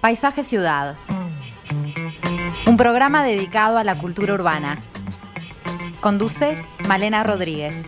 [0.00, 0.96] Paisaje Ciudad.
[2.66, 4.78] Un programa dedicado a la cultura urbana.
[6.00, 7.86] Conduce Malena Rodríguez.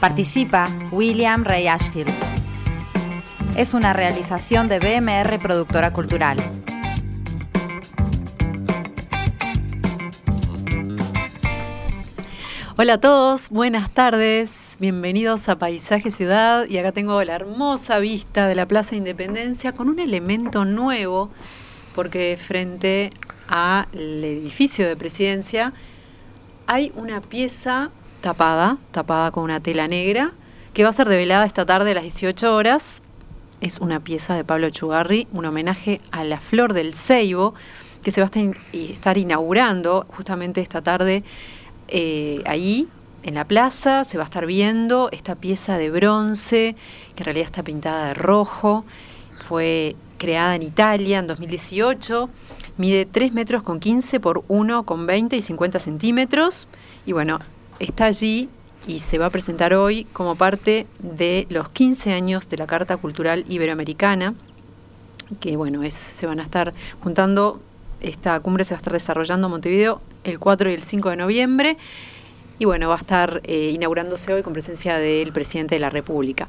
[0.00, 2.12] Participa William Ray Ashfield.
[3.56, 6.38] Es una realización de BMR Productora Cultural.
[12.76, 18.46] Hola a todos, buenas tardes, bienvenidos a Paisaje Ciudad y acá tengo la hermosa vista
[18.46, 21.30] de la Plaza Independencia con un elemento nuevo
[21.94, 23.10] porque frente
[23.48, 25.72] al edificio de presidencia
[26.66, 30.32] hay una pieza tapada, tapada con una tela negra,
[30.74, 33.02] que va a ser develada esta tarde a las 18 horas.
[33.62, 37.54] Es una pieza de Pablo Chugarri, un homenaje a la flor del ceibo,
[38.02, 41.24] que se va a estar inaugurando justamente esta tarde
[41.88, 42.88] eh, ahí,
[43.26, 46.76] en la plaza, se va a estar viendo esta pieza de bronce,
[47.16, 48.84] que en realidad está pintada de rojo.
[49.48, 52.30] Fue creada en Italia en 2018.
[52.78, 56.68] Mide 3 metros con 15 por 1 con 20 y 50 centímetros.
[57.04, 57.40] Y bueno,
[57.80, 58.48] está allí
[58.86, 62.96] y se va a presentar hoy como parte de los 15 años de la Carta
[62.96, 64.34] Cultural Iberoamericana,
[65.40, 67.60] que bueno, es, se van a estar juntando,
[68.00, 71.16] esta cumbre se va a estar desarrollando en Montevideo el 4 y el 5 de
[71.16, 71.76] noviembre.
[72.58, 76.48] Y bueno, va a estar eh, inaugurándose hoy con presencia del presidente de la República.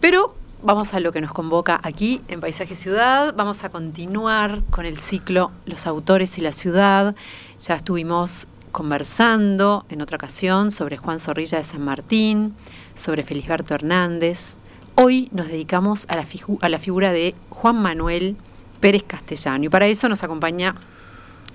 [0.00, 3.34] Pero vamos a lo que nos convoca aquí en Paisaje Ciudad.
[3.34, 7.14] Vamos a continuar con el ciclo Los autores y la ciudad.
[7.58, 12.54] Ya estuvimos conversando en otra ocasión sobre Juan Zorrilla de San Martín,
[12.94, 14.58] sobre Felisberto Hernández.
[14.94, 16.26] Hoy nos dedicamos a la,
[16.60, 18.36] a la figura de Juan Manuel
[18.80, 20.74] Pérez Castellano y para eso nos acompaña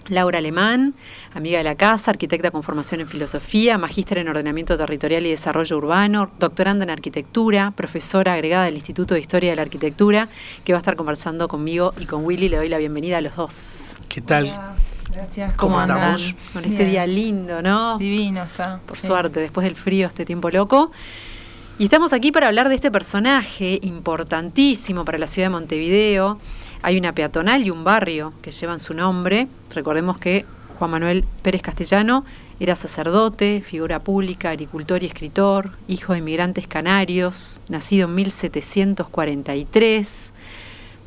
[0.09, 0.93] Laura Alemán,
[1.33, 5.77] amiga de la casa, arquitecta con formación en filosofía, magíster en ordenamiento territorial y desarrollo
[5.77, 10.29] urbano, doctoranda en arquitectura, profesora agregada del Instituto de Historia de la Arquitectura,
[10.65, 12.49] que va a estar conversando conmigo y con Willy.
[12.49, 13.97] Le doy la bienvenida a los dos.
[14.09, 14.51] ¿Qué tal?
[15.11, 15.53] Gracias.
[15.55, 16.35] ¿Cómo, andamos?
[16.53, 17.97] Con este día lindo, ¿no?
[17.97, 18.79] Divino está.
[18.85, 20.91] Por suerte, después del frío, este tiempo loco.
[21.77, 26.39] Y estamos aquí para hablar de este personaje importantísimo para la ciudad de Montevideo
[26.81, 29.47] hay una peatonal y un barrio que llevan su nombre.
[29.73, 30.45] Recordemos que
[30.77, 32.23] Juan Manuel Pérez Castellano
[32.59, 40.33] era sacerdote, figura pública, agricultor y escritor, hijo de inmigrantes canarios, nacido en 1743.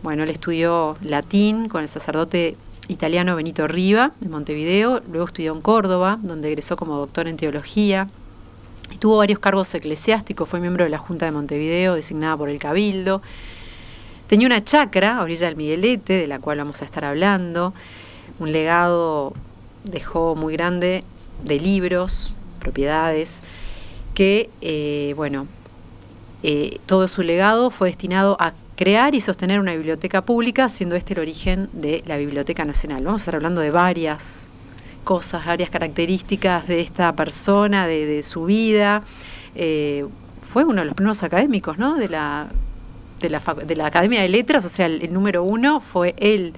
[0.02, 2.56] Bueno, él estudió latín con el sacerdote
[2.88, 8.08] italiano Benito Riva de Montevideo, luego estudió en Córdoba, donde egresó como doctor en teología.
[8.98, 13.22] Tuvo varios cargos eclesiásticos, fue miembro de la Junta de Montevideo, designada por el Cabildo
[14.32, 17.74] Tenía una chacra a orilla del Miguelete, de la cual vamos a estar hablando.
[18.38, 19.34] Un legado
[19.84, 21.04] dejó muy grande
[21.44, 23.42] de libros, propiedades,
[24.14, 25.48] que, eh, bueno,
[26.42, 31.12] eh, todo su legado fue destinado a crear y sostener una biblioteca pública, siendo este
[31.12, 33.04] el origen de la Biblioteca Nacional.
[33.04, 34.48] Vamos a estar hablando de varias
[35.04, 39.02] cosas, varias características de esta persona, de, su vida.
[39.54, 40.06] Eh,
[40.40, 41.96] fue uno de los primeros académicos ¿no?
[41.96, 42.48] de la
[43.22, 46.52] de la, de la Academia de Letras, o sea, el, número uno fue él.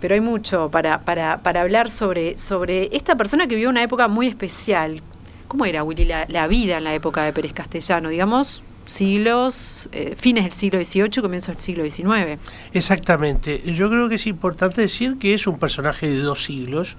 [0.00, 4.08] Pero hay mucho para, para, para, hablar sobre, sobre esta persona que vivió una época
[4.08, 5.00] muy especial.
[5.46, 8.08] ¿Cómo era, Willy, la, vida en la época de Pérez Castellano?
[8.08, 12.40] Digamos, siglos, eh, fines del siglo XVIII, comienzos del siglo XIX.
[12.72, 13.62] Exactamente.
[13.72, 16.96] Yo creo que es importante decir que es un personaje de dos siglos,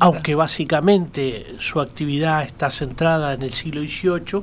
[0.00, 4.42] aunque básicamente su actividad está centrada en el siglo XVIII,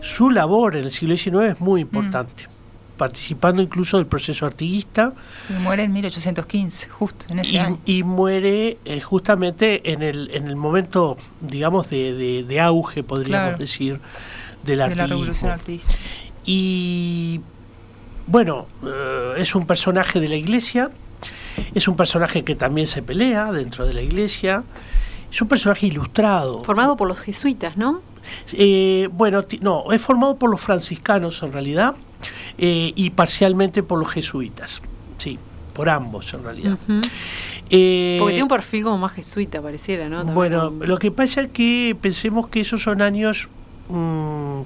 [0.00, 2.48] su labor en el siglo XIX es muy importante,
[2.96, 5.12] participando incluso del proceso artiguista.
[5.48, 7.78] Y muere en 1815, justo en ese y, año.
[7.84, 14.00] Y muere eh, justamente en el, en el momento, digamos, de, de, auge, podríamos decir,
[14.64, 15.92] del de la revolución artista.
[16.44, 17.40] Y
[18.26, 20.90] bueno, eh, es un personaje de la iglesia
[21.74, 24.64] es un personaje que también se pelea dentro de la iglesia.
[25.30, 26.64] Es un personaje ilustrado.
[26.64, 28.02] Formado por los jesuitas, ¿no?
[28.52, 31.94] Eh, bueno, no, es formado por los franciscanos en realidad
[32.56, 34.80] eh, y parcialmente por los jesuitas.
[35.18, 35.38] Sí,
[35.74, 36.78] por ambos en realidad.
[37.70, 40.24] Eh, Porque tiene un perfil como más jesuita, pareciera, ¿no?
[40.24, 43.48] bueno, lo que pasa es que pensemos que esos son años.
[43.88, 44.62] Mm,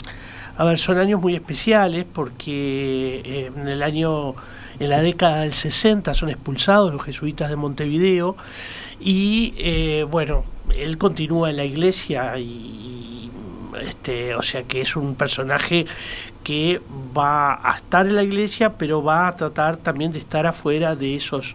[0.56, 4.34] a ver, son años muy especiales porque en el año
[4.84, 8.36] en la década del 60 son expulsados los jesuitas de Montevideo
[9.00, 10.44] y eh, bueno,
[10.76, 13.30] él continúa en la iglesia y
[13.80, 15.86] este, o sea que es un personaje
[16.44, 16.80] que
[17.16, 21.14] va a estar en la iglesia, pero va a tratar también de estar afuera de
[21.14, 21.54] esos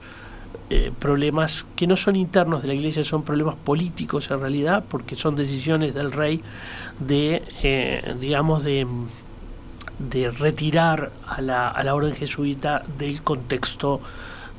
[0.70, 5.16] eh, problemas que no son internos de la iglesia, son problemas políticos en realidad, porque
[5.16, 6.42] son decisiones del rey
[7.00, 8.88] de, eh, digamos, de
[10.00, 14.02] de retirar a la, a la orden jesuita del contexto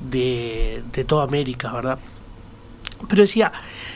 [0.00, 1.98] de, de toda América, ¿verdad?
[3.08, 3.52] Pero decía,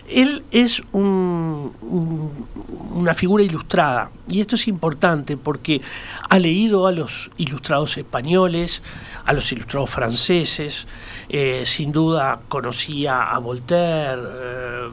[0.08, 2.46] él es un- un-
[2.94, 5.80] una figura ilustrada y esto es importante porque
[6.28, 8.80] ha leído a los ilustrados españoles,
[9.24, 10.86] a los ilustrados franceses,
[11.28, 14.88] eh, sin duda conocía a Voltaire, eh,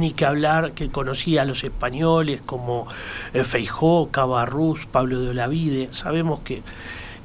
[0.00, 2.86] ni que hablar que conocía a los españoles como
[3.34, 5.88] eh, Feijó, Cabarrús, Pablo de Olavide.
[5.92, 6.62] Sabemos que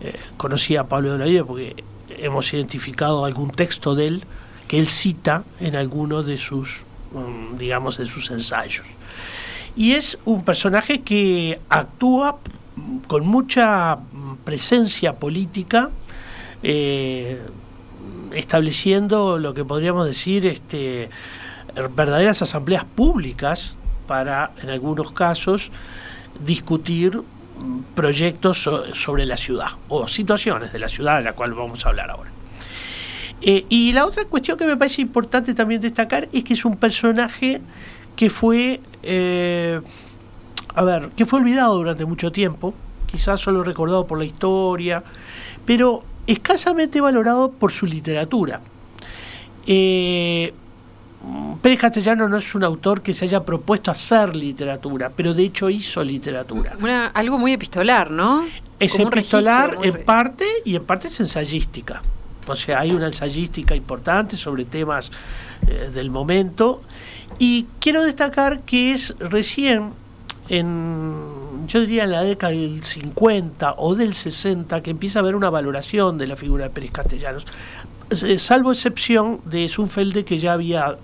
[0.01, 1.83] eh, conocía a Pablo de Olavide porque
[2.17, 4.23] hemos identificado algún texto de él
[4.67, 8.85] que él cita en algunos de sus, mm, digamos, de sus ensayos.
[9.75, 12.37] Y es un personaje que actúa
[13.07, 15.89] con mucha mm, presencia política,
[16.63, 17.41] eh,
[18.33, 21.09] estableciendo lo que podríamos decir este,
[21.75, 23.75] verdaderas asambleas públicas
[24.07, 25.71] para, en algunos casos,
[26.45, 27.21] discutir
[27.95, 31.89] proyectos so- sobre la ciudad o situaciones de la ciudad de la cual vamos a
[31.89, 32.31] hablar ahora.
[33.41, 36.77] Eh, y la otra cuestión que me parece importante también destacar es que es un
[36.77, 37.61] personaje
[38.15, 39.79] que fue, eh,
[40.75, 42.73] a ver, que fue olvidado durante mucho tiempo,
[43.07, 45.03] quizás solo recordado por la historia,
[45.65, 48.61] pero escasamente valorado por su literatura.
[49.65, 50.53] Eh,
[51.61, 55.69] Pérez Castellano no es un autor que se haya propuesto hacer literatura, pero de hecho
[55.69, 56.75] hizo literatura.
[56.81, 58.43] Una- algo muy epistolar, ¿no?
[58.79, 62.01] Es Como epistolar registro en parte y en parte es ensayística.
[62.47, 65.11] O sea, hay una ensayística importante sobre temas
[65.67, 66.81] eh, del momento.
[67.37, 69.91] Y quiero destacar que es recién,
[70.49, 71.13] en,
[71.67, 75.49] yo diría en la década del 50 o del 60, que empieza a haber una
[75.51, 77.45] valoración de la figura de Pérez Castellanos.
[78.11, 80.97] Eh, Salvo excepción de Zunfelde, que ya había,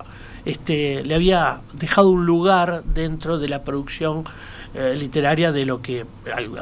[0.45, 4.23] este, le había dejado un lugar dentro de la producción
[4.75, 6.05] eh, literaria de lo que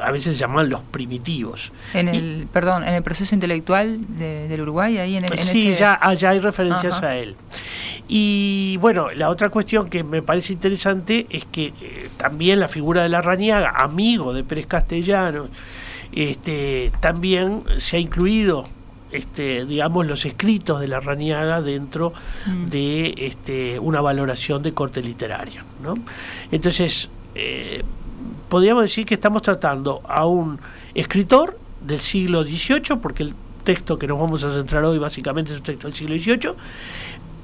[0.00, 1.72] a veces llaman los primitivos.
[1.92, 5.80] En el, perdón, en el proceso intelectual de- del Uruguay, ahí en, en Sí, ese...
[5.80, 7.08] ya, ya hay referencias Ajá.
[7.08, 7.34] a él.
[8.08, 13.02] Y bueno, la otra cuestión que me parece interesante es que eh, también la figura
[13.02, 15.48] de la Rañaga, amigo de Pérez Castellano,
[16.12, 18.68] este, también se ha incluido,
[19.16, 22.12] este, digamos, los escritos de la Rañaga dentro
[22.46, 22.66] Mm.
[22.66, 25.62] de este, una valoración de corte literario.
[25.82, 25.94] ¿no?
[26.52, 27.82] Entonces, eh,
[28.48, 30.58] podríamos decir que estamos tratando a un
[30.94, 33.34] escritor del siglo XVIII, porque el
[33.64, 36.54] texto que nos vamos a centrar hoy básicamente es un texto del siglo XVIII,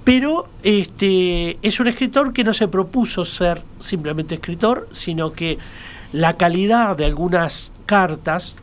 [0.04, 5.58] pero este, es un escritor que no se propuso ser simplemente escritor, sino que
[6.12, 8.56] la calidad de algunas cartas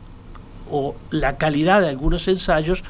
[0.70, 2.84] o la calidad de algunos ensayos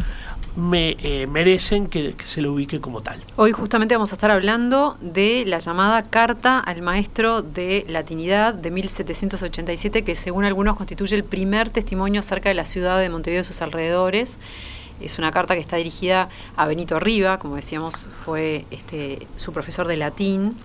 [0.56, 3.21] me, eh, merecen que, se lo ubique como tal.
[3.37, 8.71] Hoy justamente vamos a estar hablando de la llamada Carta al Maestro de Latinidad de
[8.71, 13.44] 1787, que según algunos constituye el primer testimonio acerca de la ciudad de Montevideo y
[13.44, 14.38] sus alrededores.
[15.00, 19.87] Es una carta que está dirigida a Benito Riva, como decíamos, fue este, su profesor
[19.87, 20.56] de latín.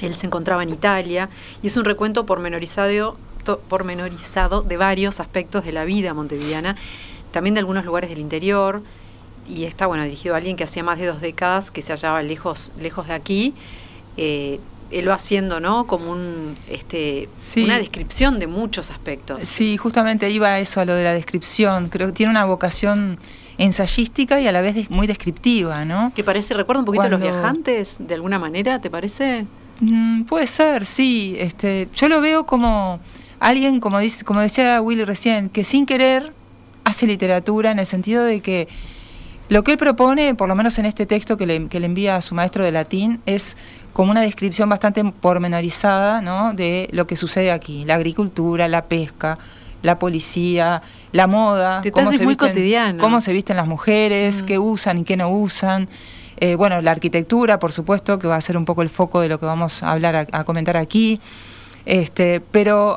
[0.00, 1.30] Él se encontraba en Italia
[1.62, 6.76] y es un recuento pormenorizado, pormenorizado de varios aspectos de la vida montevideana,
[7.32, 8.82] también de algunos lugares del interior,
[9.48, 12.22] y está bueno dirigido a alguien que hacía más de dos décadas que se hallaba
[12.22, 13.54] lejos lejos de aquí
[14.16, 14.60] Eh,
[14.90, 17.64] él va haciendo no como un este Sí.
[17.64, 21.88] una descripción de muchos aspectos Sí, justamente iba a eso, a lo de la descripción.
[21.88, 23.18] Creo que tiene una vocación
[23.58, 26.12] ensayística y a la vez des- muy descriptiva, ¿no?
[26.14, 29.46] que parece recuerda un poquito a los viajantes de alguna manera te parece
[29.80, 31.34] Mm, puede ser, sí.
[31.40, 33.00] Este, yo lo veo como
[33.48, 36.32] alguien, como, dice, como decía Willy recién, que sin querer
[36.84, 38.68] hace literatura en el sentido de que
[39.48, 42.16] lo que él propone, por lo menos en este texto que le, que le envía
[42.16, 43.56] a su maestro de latín, es
[43.92, 46.54] como una descripción bastante pormenorizada ¿no?
[46.54, 49.38] de lo que sucede aquí, la agricultura, la pesca,
[49.82, 50.80] la policía,
[51.12, 53.02] la moda, Detalles muy cotidianos.
[53.02, 54.46] cómo se visten las mujeres, Mm.
[54.46, 55.88] qué usan y qué no usan.
[56.38, 59.28] Eh, bueno, la arquitectura, por supuesto, que va a ser un poco el foco de
[59.28, 61.20] lo que vamos a hablar, a, a comentar aquí.
[61.86, 62.96] Este, pero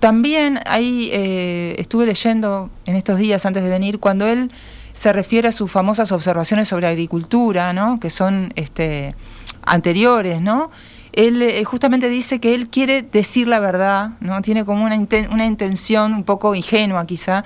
[0.00, 4.50] también ahí eh, estuve leyendo en estos días antes de venir, cuando él
[4.92, 8.00] se refiere a sus famosas observaciones sobre agricultura, ¿no?
[8.00, 9.14] que son este,
[9.62, 10.70] anteriores, ¿no?
[11.12, 14.40] Él eh, justamente dice que él quiere decir la verdad, ¿no?
[14.42, 14.96] Tiene como una,
[15.30, 17.44] una intención un poco ingenua quizá.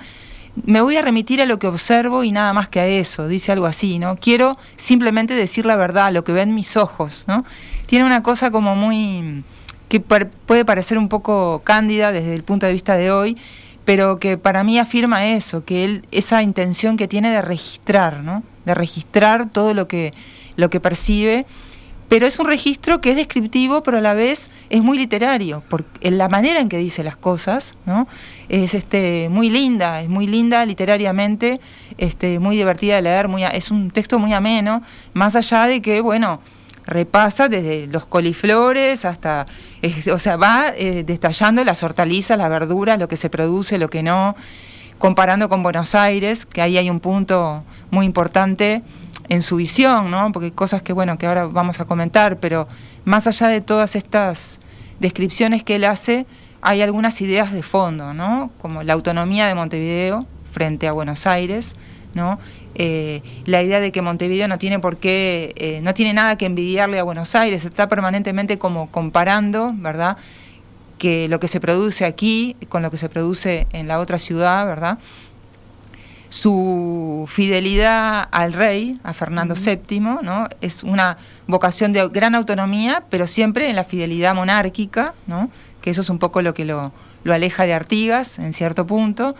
[0.65, 3.53] Me voy a remitir a lo que observo y nada más que a eso, dice
[3.53, 4.17] algo así, ¿no?
[4.17, 7.45] Quiero simplemente decir la verdad, lo que ven mis ojos, ¿no?
[7.85, 9.43] Tiene una cosa como muy
[9.91, 13.37] que puede parecer un poco cándida desde el punto de vista de hoy,
[13.83, 18.41] pero que para mí afirma eso, que él esa intención que tiene de registrar, ¿no?
[18.63, 20.13] De registrar todo lo que
[20.55, 21.45] lo que percibe
[22.11, 26.11] pero es un registro que es descriptivo, pero a la vez es muy literario, porque
[26.11, 28.05] la manera en que dice las cosas, ¿no?
[28.49, 31.61] Es este muy linda, es muy linda literariamente,
[31.97, 34.83] este, muy divertida de leer, muy, es un texto muy ameno,
[35.13, 36.41] más allá de que, bueno,
[36.85, 39.45] repasa desde los coliflores hasta,
[40.11, 44.03] o sea, va eh, detallando las hortalizas, las verduras, lo que se produce, lo que
[44.03, 44.35] no,
[44.97, 48.83] comparando con Buenos Aires, que ahí hay un punto muy importante
[49.29, 50.31] en su visión, ¿no?
[50.31, 52.67] Porque hay cosas que, bueno, que ahora vamos a comentar, pero
[53.05, 54.59] más allá de todas estas
[54.99, 56.25] descripciones que él hace,
[56.61, 58.51] hay algunas ideas de fondo, ¿no?
[58.59, 61.75] Como la autonomía de Montevideo frente a Buenos Aires,
[62.13, 62.39] ¿no?
[62.75, 66.45] Eh, la idea de que Montevideo no tiene por qué, eh, no tiene nada que
[66.45, 70.17] envidiarle a Buenos Aires, está permanentemente como comparando, ¿verdad?
[70.97, 74.65] Que lo que se produce aquí con lo que se produce en la otra ciudad,
[74.65, 74.99] ¿verdad?
[76.29, 80.47] su fidelidad al rey, a Fernando VII, ¿no?
[80.61, 85.49] es una vocación de gran autonomía, pero siempre en la fidelidad monárquica, ¿no?
[85.81, 86.93] que eso es un poco lo que lo,
[87.25, 89.35] aleja de Artigas en cierto punto.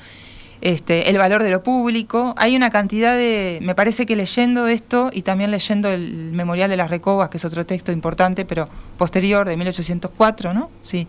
[0.62, 2.36] Este, el valor de lo público.
[2.38, 6.78] Hay una cantidad de, me parece que leyendo esto y también leyendo el Memorial de
[6.78, 10.70] las Recobas, que es otro texto importante, pero posterior, de 1804, ¿no?
[10.84, 11.08] Sí.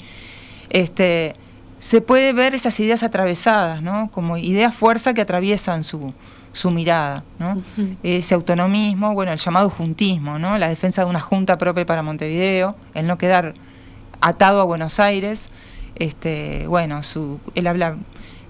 [0.70, 1.34] Este,
[1.78, 4.10] se puede ver esas ideas atravesadas, ¿no?
[4.10, 6.14] Como ideas fuerza que atraviesan su,
[6.54, 7.62] su mirada, ¿no?
[8.02, 10.56] Ese autonomismo, bueno, el llamado juntismo, ¿no?
[10.56, 13.52] La defensa de una junta propia para Montevideo, el no quedar
[14.22, 15.50] atado a Buenos Aires,
[15.96, 17.96] este, bueno, su, él habla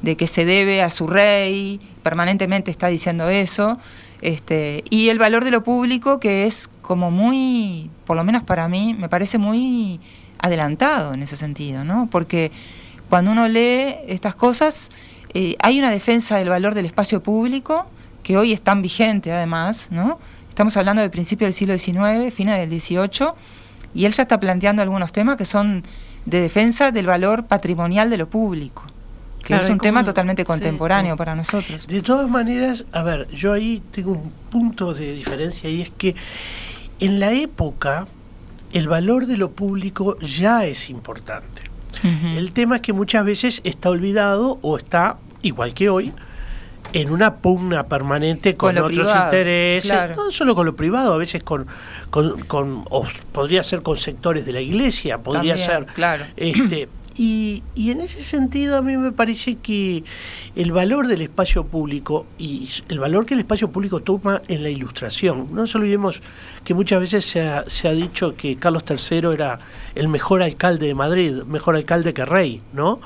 [0.02, 3.78] de que se debe a su rey, permanentemente está diciendo eso,
[4.20, 8.68] este, y el valor de lo público que es como muy, por lo menos para
[8.68, 10.00] mí, me parece muy
[10.38, 12.08] adelantado en ese sentido, ¿no?
[12.10, 12.52] Porque
[13.08, 14.90] cuando uno lee estas cosas,
[15.34, 17.86] eh, hay una defensa del valor del espacio público
[18.22, 20.18] que hoy es tan vigente además, ¿no?
[20.48, 23.30] Estamos hablando del principio del siglo XIX, fines del XVIII,
[23.94, 25.82] y él ya está planteando algunos temas que son
[26.26, 28.84] de defensa del valor patrimonial de lo público,
[29.58, 31.86] que es un tema totalmente contemporáneo para nosotros.
[31.86, 36.14] De todas maneras, a ver, yo ahí tengo un punto de diferencia y es que
[37.00, 38.06] en la época
[38.72, 41.62] el valor de lo público ya es importante.
[42.02, 46.12] El tema es que muchas veces está olvidado o está, igual que hoy,
[46.92, 51.66] en una pugna permanente con, otros intereses, no solo con lo privado, a veces con,
[52.10, 52.84] con,
[53.32, 56.24] podría ser con sectores de la iglesia, podría ser, claro.
[56.36, 60.04] este, y, y, en ese sentido a mí me parece que
[60.56, 64.70] el valor del espacio público y el valor que el espacio público toma en la
[64.70, 66.22] ilustración, no nos olvidemos
[66.64, 69.58] que muchas veces se ha, se ha dicho que Carlos III era
[69.94, 73.00] el mejor alcalde de Madrid, mejor alcalde que rey, ¿no?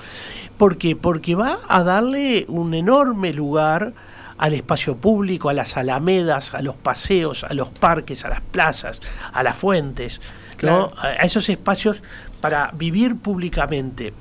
[0.57, 0.97] ¿Por qué?
[0.97, 3.93] Porque va a darle un enorme lugar
[4.39, 9.01] al espacio público, a las alamedas, a los paseos, a los parques, a las plazas,
[9.33, 10.21] a las fuentes,
[10.63, 10.93] ¿no?
[10.97, 12.03] a esos espacios
[12.47, 14.13] para vivir públicamente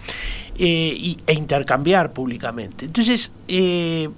[0.57, 2.85] eh, e intercambiar públicamente.
[2.85, 4.09] Entonces, eh,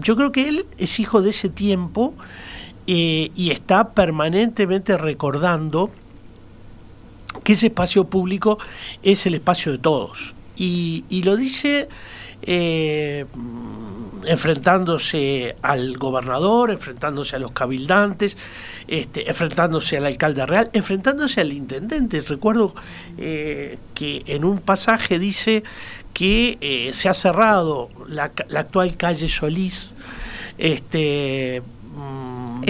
[0.00, 2.14] yo creo que él es hijo de ese tiempo
[2.86, 5.90] eh, y está permanentemente recordando
[7.44, 8.56] que ese espacio público
[9.02, 10.34] es el espacio de todos.
[10.56, 11.86] Y, y lo dice
[14.24, 18.36] enfrentándose al gobernador, enfrentándose a los cabildantes,
[18.86, 22.20] este, enfrentándose al alcalde real, enfrentándose al intendente.
[22.22, 22.74] Recuerdo
[23.18, 25.62] eh, que en un pasaje dice
[26.12, 29.90] que eh, se ha cerrado la, actual calle Solís.
[30.58, 31.62] Este,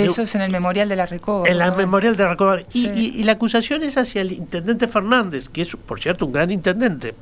[0.05, 1.49] Eso es en el Memorial de la Recoba.
[1.49, 2.61] En el Memorial de la Recoba.
[2.73, 7.15] Y, la acusación es hacia el intendente Fernández, que es, por cierto, un gran intendente.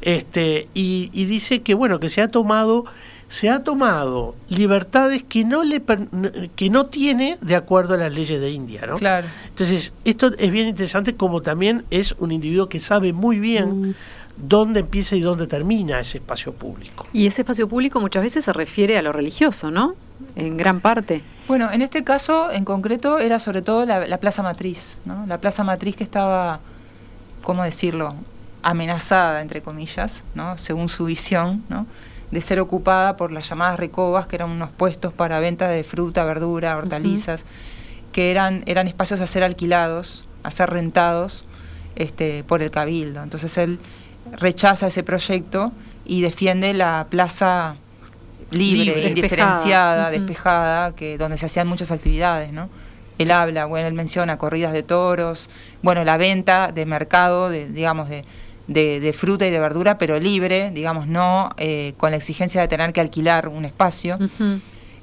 [0.00, 2.84] Este, y, y dice que, bueno, que se ha tomado
[3.30, 5.80] se ha tomado libertades que no le
[6.56, 8.96] que no tiene de acuerdo a las leyes de India, ¿no?
[8.96, 9.28] Claro.
[9.48, 13.94] Entonces, esto es bien interesante como también es un individuo que sabe muy bien mm.
[14.36, 17.06] dónde empieza y dónde termina ese espacio público.
[17.12, 19.94] Y ese espacio público muchas veces se refiere a lo religioso, ¿no?
[20.34, 21.22] En gran parte.
[21.50, 25.26] Bueno, en este caso en concreto era sobre todo la, la Plaza Matriz, ¿no?
[25.26, 26.60] La Plaza Matriz que estaba,
[27.42, 28.14] ¿cómo decirlo?
[28.62, 30.56] amenazada, entre comillas, ¿no?
[30.58, 31.88] Según su visión, ¿no?
[32.30, 36.22] de ser ocupada por las llamadas recobas, que eran unos puestos para venta de fruta,
[36.22, 37.42] verdura, hortalizas,
[38.12, 41.46] que eran, eran espacios a ser alquilados, a ser rentados
[41.96, 43.24] este, por el cabildo.
[43.24, 43.80] Entonces él
[44.30, 45.72] rechaza ese proyecto
[46.04, 47.74] y defiende la plaza
[48.50, 52.68] libre, indiferenciada, despejada, que, donde se hacían muchas actividades, ¿no?
[53.18, 55.50] Él habla, bueno, él menciona corridas de toros,
[55.82, 58.24] bueno, la venta de mercado, de, digamos, de,
[58.66, 62.92] de, fruta y de verdura, pero libre, digamos, no eh, con la exigencia de tener
[62.94, 64.18] que alquilar un espacio.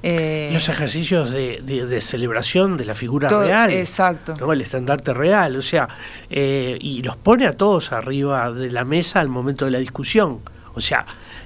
[0.02, 3.70] Eh, los ejercicios de, de- de celebración de la figura todo- real.
[3.70, 4.36] Exacto.
[4.38, 4.52] ¿no?
[4.52, 5.88] el estandarte real, o sea,
[6.30, 10.38] eh, y los pone a todos arriba de la mesa al momento de la discusión.
[10.74, 11.04] O sea,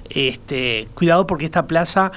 [0.09, 2.11] este, cuidado porque esta plaza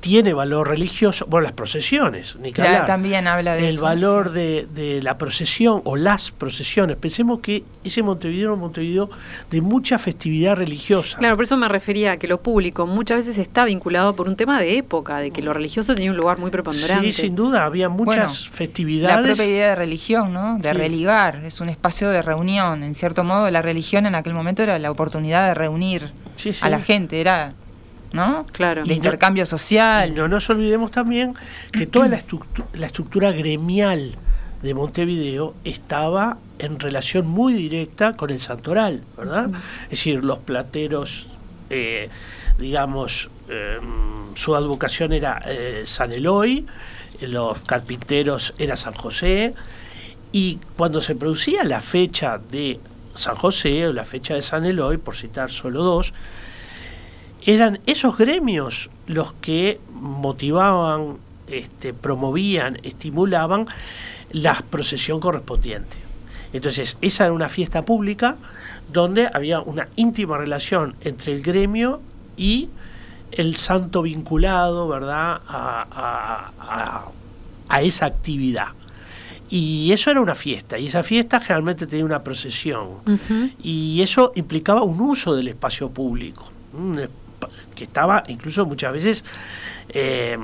[0.00, 2.86] tiene valor religioso, bueno, las procesiones, ni que hablar.
[2.86, 4.34] también habla de el eso, valor sí.
[4.38, 6.96] de, de la procesión o las procesiones.
[6.96, 9.10] Pensemos que ese Montevideo era un Montevideo
[9.50, 11.18] de mucha festividad religiosa.
[11.18, 14.36] Claro, por eso me refería a que lo público muchas veces está vinculado por un
[14.36, 17.10] tema de época, de que lo religioso tenía un lugar muy preponderante.
[17.12, 19.26] Sí, sin duda, había muchas Bueno, La festividades.
[19.26, 20.58] propia idea de religión, ¿no?
[20.58, 20.76] De Sí.
[20.76, 22.82] religar, es un espacio de reunión.
[22.84, 26.60] En cierto modo, la religión en aquel momento era la oportunidad de reunir Sí, sí.
[26.64, 27.54] a la gente, era,
[28.12, 28.46] ¿no?
[28.52, 28.84] Claro.
[28.84, 30.14] De intercambio social.
[30.14, 31.34] No nos olvidemos también
[31.72, 34.16] que toda la, estructu- la estructura gremial
[34.62, 39.50] de Montevideo estaba en relación muy directa con el santoral, ¿verdad?
[39.84, 41.26] Es decir, los plateros,
[41.70, 42.08] eh,
[42.58, 43.78] digamos, eh,
[44.34, 46.66] su advocación era eh, San Eloy,
[47.20, 49.54] los carpinteros era San José,
[50.32, 52.80] y cuando se producía la fecha de
[53.14, 56.14] San José o la fecha de San Eloy, por citar solo dos,
[57.44, 61.16] eran esos gremios los que motivaban,
[61.46, 63.66] este, promovían, estimulaban
[64.32, 65.96] la procesión correspondiente.
[66.52, 68.36] Entonces, esa era una fiesta pública
[68.92, 72.00] donde había una íntima relación entre el gremio
[72.36, 72.68] y
[73.32, 77.04] el santo vinculado, ¿verdad?, a, a- a-
[77.68, 78.68] a esa actividad.
[79.50, 82.88] Y eso era una fiesta, y esa fiesta generalmente tenía una procesión
[83.62, 87.08] y eso implicaba un uso del espacio público, un esp-
[87.78, 89.24] que estaba incluso muchas veces
[89.90, 90.36] eh,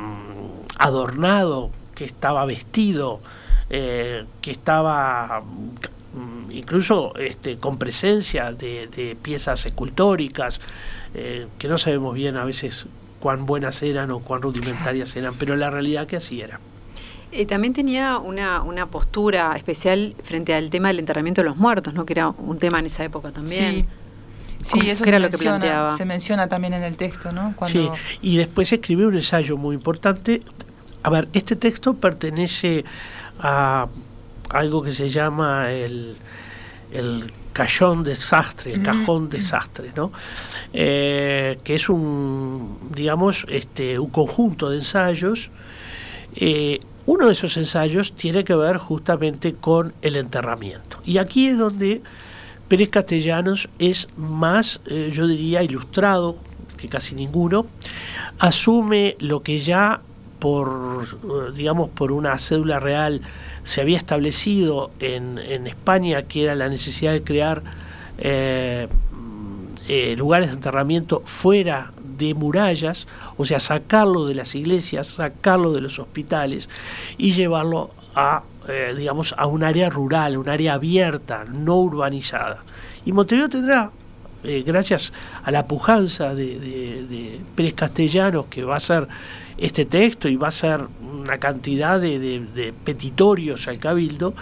[0.78, 3.20] adornado, que estaba vestido,
[3.68, 10.60] eh, que estaba mm, incluso este, con presencia de, de piezas escultóricas,
[11.12, 12.86] eh, que no sabemos bien a veces
[13.18, 16.60] cuán buenas eran o cuán rudimentarias eran, pero la realidad que así era.
[17.32, 21.94] Eh, también tenía una, una postura especial frente al tema del enterramiento de los muertos,
[21.94, 22.06] ¿no?
[22.06, 23.74] Que era un tema en esa época también.
[23.74, 23.84] Sí.
[24.64, 25.96] Sí, ¿Cómo- eso era se que menciona, planteaba?
[25.96, 27.52] Se menciona también en el texto, ¿no?
[27.56, 30.42] Cuando Sí, y después escribió un ensayo muy importante.
[31.02, 32.84] A ver, este texto pertenece
[33.38, 33.86] a
[34.50, 36.16] algo que se llama el,
[36.92, 40.10] el cajón desastre, el cajón desastre, ¿no?
[40.72, 45.50] Eh, que es un, digamos, este, un conjunto de ensayos.
[46.36, 50.98] Eh, uno de esos ensayos tiene que ver justamente con el enterramiento.
[51.04, 52.00] Y aquí es donde
[52.68, 56.36] Pérez Castellanos es más, eh, yo diría, ilustrado
[56.76, 57.66] que casi ninguno,
[58.38, 60.00] asume lo que ya
[60.38, 63.20] por, eh, digamos, por una cédula real
[63.62, 67.62] se había establecido en, España, que era la necesidad de crear
[68.18, 68.86] eh,
[70.16, 75.98] lugares de enterramiento fuera de murallas, o sea, sacarlo de las iglesias, sacarlo de los
[75.98, 76.68] hospitales
[77.18, 82.62] y llevarlo a, eh, digamos, a un área rural, un área abierta, no urbanizada.
[83.04, 83.90] Y Montevideo tendrá,
[84.42, 89.06] eh, gracias a la pujanza de, de- Pérez Castellanos, que va a hacer
[89.58, 94.34] este texto y va a ser una cantidad de, petitorios al cabildo,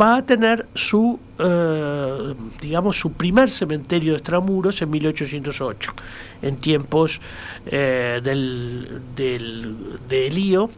[0.00, 5.92] va a tener su, eh, digamos, su primer cementerio de extramuros en 1808,
[6.42, 7.20] en tiempos
[7.64, 9.76] del, del,
[10.08, 10.70] de Elío,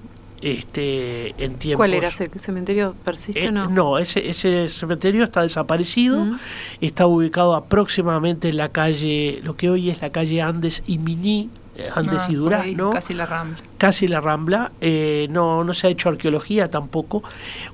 [0.43, 1.79] este, en tiempos...
[1.79, 2.95] ¿Cuál era ese cementerio?
[3.05, 3.69] ¿Persiste Eh, o no?
[3.69, 6.39] no, ese, ese cementerio está desaparecido, Mm.
[6.81, 11.49] está ubicado aproximadamente en la calle, lo que hoy es la calle Andes y Miní,
[11.77, 13.59] eh, Andes Ah, y Durazno, casi la rambla.
[13.79, 17.23] casi la Rambla, eh, no, no se ha hecho arqueología tampoco.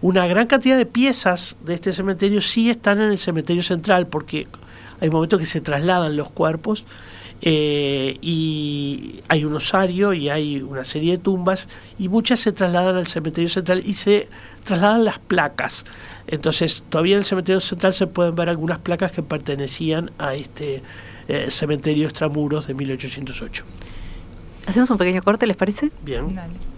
[0.02, 4.46] Una gran cantidad de piezas de este cementerio sí están en el cementerio central, porque
[5.00, 6.84] hay momentos que se trasladan los cuerpos
[7.40, 12.96] eh, y hay un osario y hay una serie de tumbas y muchas se trasladan
[12.96, 14.28] al cementerio central y se
[14.64, 15.84] trasladan las placas.
[16.26, 20.82] Entonces, todavía en el cementerio central se pueden ver algunas placas que pertenecían a este
[21.28, 23.64] eh, cementerio extramuros de 1808.
[24.66, 25.90] ¿Hacemos un pequeño corte, les parece?
[26.02, 26.34] Bien.
[26.34, 26.77] Dale.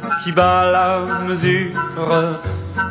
[0.23, 2.39] qui bat la mesure,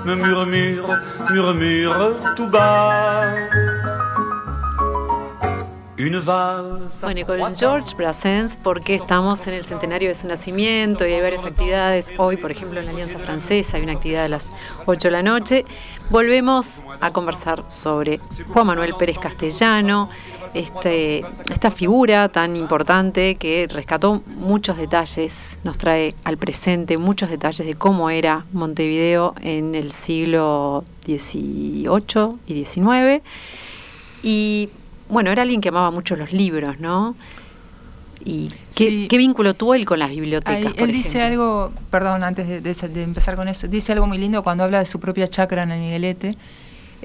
[0.04, 0.98] me murmure,
[1.30, 3.70] murmure tout bas.
[7.02, 11.20] Bueno, y con George Brassens, porque estamos en el centenario de su nacimiento y hay
[11.20, 12.14] varias actividades.
[12.16, 14.50] Hoy, por ejemplo, en la Alianza Francesa hay una actividad a las
[14.86, 15.66] 8 de la noche.
[16.08, 20.08] Volvemos a conversar sobre Juan Manuel Pérez Castellano,
[20.54, 27.66] este, esta figura tan importante que rescató muchos detalles, nos trae al presente muchos detalles
[27.66, 33.22] de cómo era Montevideo en el siglo XVIII y XIX.
[34.22, 34.68] Y
[35.08, 37.14] bueno, era alguien que amaba mucho los libros, ¿no?
[38.24, 40.74] ¿Y qué, vínculo tuvo él con las bibliotecas?
[40.76, 44.78] él dice algo, perdón, antes de, empezar con eso, dice algo muy lindo cuando habla
[44.78, 46.36] de su propia chacra en el Miguelete.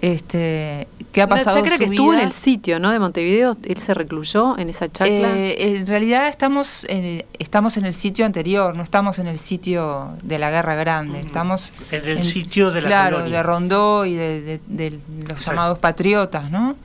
[0.02, 1.58] Este, ¿Qué ha pasado?
[1.58, 2.92] chacra que estuvo en el sitio, ¿no?
[2.92, 5.38] De Montevideo, él se recluyó en esa chacra.
[5.38, 10.18] Eh, en realidad estamos en, estamos en el sitio anterior, no estamos en el sitio
[10.22, 15.00] de la Guerra Grande, estamos en el sitio de la claro, de Rondó y de,
[15.28, 16.76] los llamados patriotas, ¿no?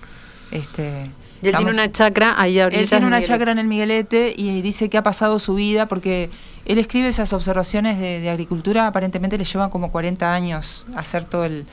[0.53, 1.11] Este,
[1.43, 4.91] y él tiene una chacra ahí Él tiene una chacra en el Miguelete y dice
[4.91, 6.31] que ha pasado su vida porque
[6.67, 11.67] él escribe esas observaciones de, agricultura, aparentemente le llevan como 40 años hacer todo el...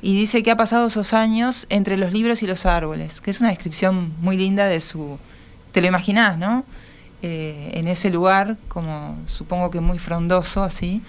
[0.00, 3.40] Y dice que ha pasado esos años entre los libros y los árboles, que es
[3.40, 5.18] una descripción muy linda de su...
[5.72, 6.64] Te lo imaginás, ¿no?
[7.22, 11.02] Eh, en ese lugar, como supongo que muy frondoso, así.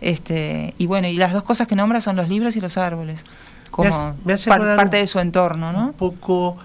[0.00, 3.24] Este, y bueno, y las dos cosas que nombra son los libros y los árboles
[3.70, 5.86] como parte de su entorno, ¿no?
[5.88, 6.58] Un poco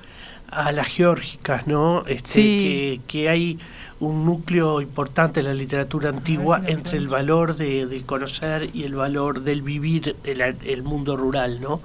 [0.49, 2.05] a las geórgicas, ¿no?
[2.07, 3.59] Este, que, hay
[3.99, 9.41] un núcleo importante en la literatura antigua entre el valor de, conocer y el valor
[9.41, 11.81] del vivir el, el, mundo rural, ¿no?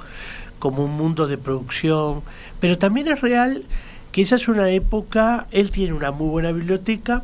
[0.58, 2.22] Como un mundo de producción.
[2.58, 3.64] Pero también es real
[4.12, 7.22] que esa es una época, él tiene una muy buena biblioteca,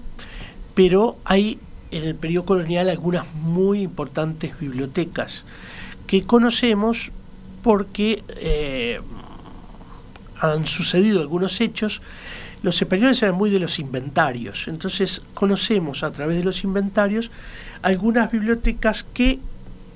[0.75, 1.59] pero hay
[1.91, 5.45] en el periodo colonial algunas muy importantes bibliotecas
[6.07, 7.11] que conocemos
[7.63, 9.01] porque eh,
[10.41, 12.01] han sucedido algunos hechos.
[12.63, 17.31] Los españoles eran muy de los inventarios, entonces conocemos a través de los inventarios
[17.83, 19.39] algunas bibliotecas que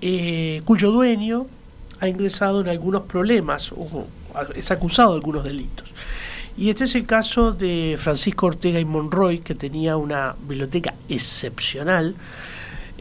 [0.03, 1.46] eh, cuyo dueño
[2.01, 4.07] ha ingresado en algunos problemas o
[4.55, 5.88] es acusado de algunos delitos.
[6.57, 12.14] Y este es el caso de Francisco Ortega y Monroy, que tenía una biblioteca excepcional,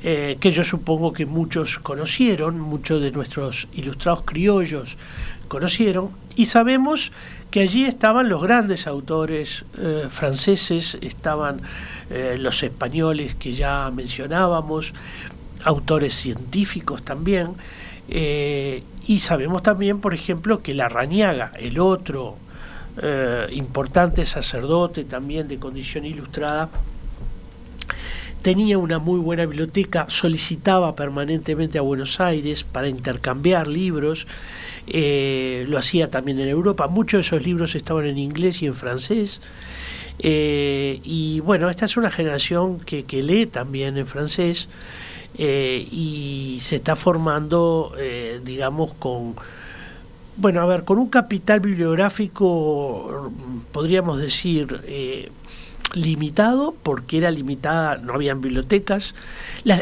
[0.02, 4.98] eh, que yo supongo que muchos conocieron, muchos de nuestros ilustrados criollos
[5.48, 7.12] conocieron, y sabemos
[7.52, 11.62] que allí estaban los grandes autores eh, franceses, estaban
[12.10, 14.94] eh, los españoles que ya mencionábamos,
[15.64, 17.50] autores científicos también,
[18.12, 22.38] y sabemos también, por ejemplo, que la Rañaga, el otro
[23.52, 26.70] importante sacerdote también de condición ilustrada,
[28.42, 34.28] tenía una muy buena biblioteca, solicitaba permanentemente a Buenos Aires para intercambiar libros,
[34.88, 38.76] eh, lo hacía también en Europa, muchos de esos libros estaban en inglés y en
[38.76, 39.42] francés,
[40.20, 44.68] eh, y bueno, esta es una generación que, lee también en francés
[45.38, 47.94] eh, y se está formando,
[48.44, 49.36] digamos, con...
[50.36, 53.30] Bueno, a ver, con un capital bibliográfico,
[53.74, 55.30] podríamos decir,
[55.93, 59.15] limitado porque era limitada, no habían bibliotecas,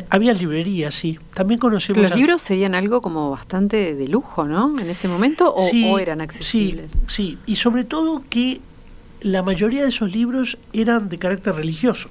[0.10, 1.20] había librerías, sí.
[1.34, 2.02] También conocemos...
[2.02, 4.80] Los libros serían algo como bastante de lujo, ¿no?
[4.80, 6.92] En ese momento, o, eran accesibles.
[7.08, 8.62] Sí, sí, y sobre todo que
[9.22, 12.10] la mayoría de esos libros eran de carácter religioso.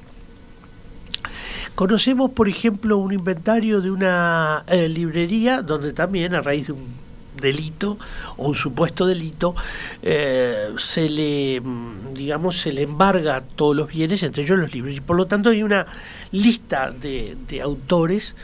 [1.74, 7.05] Conocemos, por ejemplo, un inventario de una eh, librería donde también, a raíz de un
[7.36, 7.98] delito
[8.36, 9.54] o un supuesto delito,
[10.02, 14.94] eh, se le, mm, digamos, se le embarga todos los bienes, entre ellos los libros.
[14.96, 15.86] Y por lo tanto hay una
[16.32, 18.34] lista de, autores,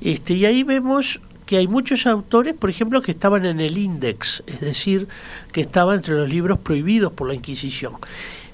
[0.00, 4.42] este, y ahí vemos que hay muchos autores, por ejemplo, que estaban en el índice,
[4.46, 5.08] es decir,
[5.50, 7.94] que estaban entre los libros prohibidos por la Inquisición.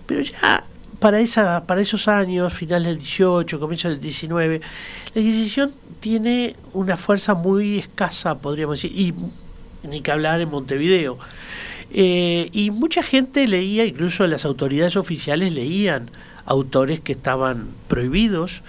[0.06, 0.64] Pero ya
[0.98, 4.60] para, esa, para esos años, finales del 18, comienzo del 19,
[5.14, 9.14] la Inquisición tiene una fuerza muy escasa, podríamos decir, y
[9.88, 11.18] ni que hablar en Montevideo.
[11.90, 16.10] Eh, y mucha gente leía, incluso las autoridades oficiales leían
[16.44, 18.62] autores que estaban prohibidos,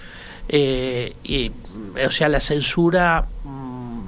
[0.48, 1.52] eh, y,
[2.04, 4.00] o sea, la censura mm,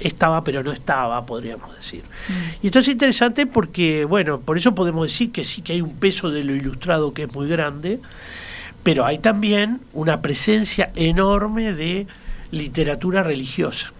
[0.00, 2.02] estaba pero no estaba, podríamos decir.
[2.28, 2.32] Mm.
[2.62, 5.96] Y esto es interesante porque, bueno, por eso podemos decir que sí que hay un
[5.96, 8.00] peso de lo ilustrado que es muy grande,
[8.82, 12.06] pero hay también una presencia enorme de
[12.50, 13.92] literatura religiosa.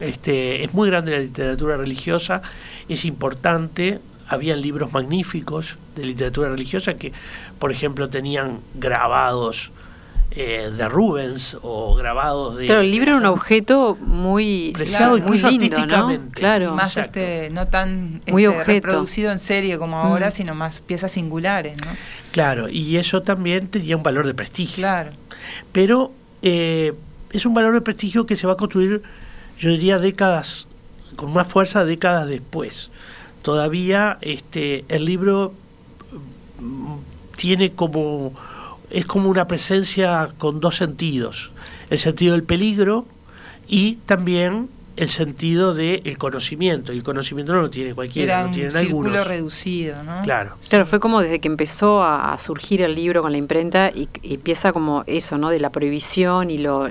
[0.00, 2.42] Este, es muy grande la literatura religiosa,
[2.88, 7.12] es importante, habían libros magníficos de literatura religiosa que,
[7.58, 9.70] por ejemplo, tenían grabados
[10.32, 12.66] eh, de Rubens o grabados de...
[12.66, 15.74] Claro, el libro era un objeto muy, Preciado muy incluso lindo, ¿no?
[15.76, 16.40] artísticamente.
[16.40, 16.74] Claro.
[16.76, 17.18] más Exacto.
[17.18, 18.70] este, no tan Muy este, objeto.
[18.86, 20.32] reproducido en serie como ahora, Mm.
[20.32, 21.90] sino más piezas singulares, ¿no?
[22.30, 24.76] Claro, y eso también tenía un valor de prestigio.
[24.82, 25.10] Claro.
[25.72, 26.92] Pero eh,
[27.32, 29.02] es un valor de prestigio que se va a construir,
[29.60, 30.66] yo diría, décadas,
[31.16, 32.88] con más fuerza décadas después.
[33.42, 35.52] Todavía este, el libro
[36.58, 36.94] mm,
[37.36, 38.32] tiene como,
[38.90, 41.52] es como una presencia con dos sentidos,
[41.90, 43.06] el sentido del peligro
[43.68, 46.92] y también el sentido del conocimiento.
[46.92, 49.26] Y el conocimiento no lo tiene cualquiera, Era lo un tienen círculo algunos.
[49.26, 50.22] reducido, ¿no?
[50.22, 50.56] Claro.
[50.68, 54.08] Claro, fue como desde que empezó a, a surgir el libro con la imprenta y,
[54.22, 55.48] y empieza como eso, ¿no?
[55.50, 56.88] De la prohibición y lo...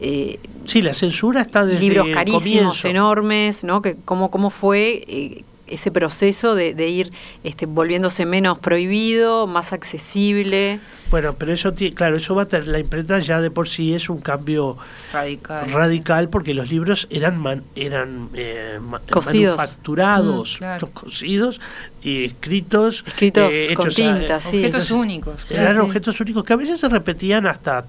[0.00, 2.88] eh, Sí, la censura está desde libros carísimos, comienzo.
[2.88, 3.80] enormes, ¿no?
[3.82, 7.12] Que cómo, cómo fue eh, ese proceso de, de ir
[7.44, 10.80] este, volviéndose menos prohibido, más accesible.
[11.10, 14.10] Bueno, pero eso, claro, eso va a tener, la imprenta ya de por sí es
[14.10, 14.76] un cambio
[15.12, 15.72] Radical.
[15.72, 18.78] radical porque los libros eran man- eran eh,
[19.10, 19.56] Cosidos.
[19.56, 20.90] manufacturados, Mm, claro.
[20.92, 21.60] cosidos
[22.02, 24.48] y escritos, Escritos eh, con hechos a- tinta, sí.
[24.48, 25.46] Objetos entonces, únicos.
[25.50, 25.80] Eran sí.
[25.80, 27.84] objetos únicos que a veces se repetían hasta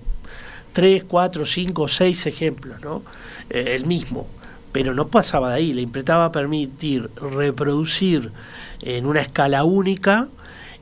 [0.73, 3.01] tres, cuatro, cinco, seis ejemplos, ¿no?
[3.49, 4.27] Eh, el mismo,
[4.71, 5.73] pero no pasaba de ahí.
[5.73, 8.31] La imprenta va a permitir reproducir
[8.81, 10.27] en una escala única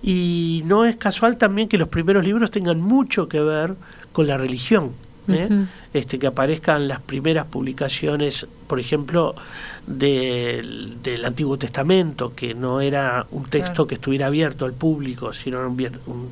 [0.04, 3.76] y no es casual también que los primeros libros tengan mucho que ver
[4.12, 4.92] con la religión.
[5.30, 5.50] ¿eh?
[5.94, 9.36] Este, que aparezcan las primeras publicaciones, por ejemplo,
[9.86, 13.88] del, del Antiguo Testamento, que no era un texto Claro.
[13.88, 16.30] que estuviera abierto al público, sino un,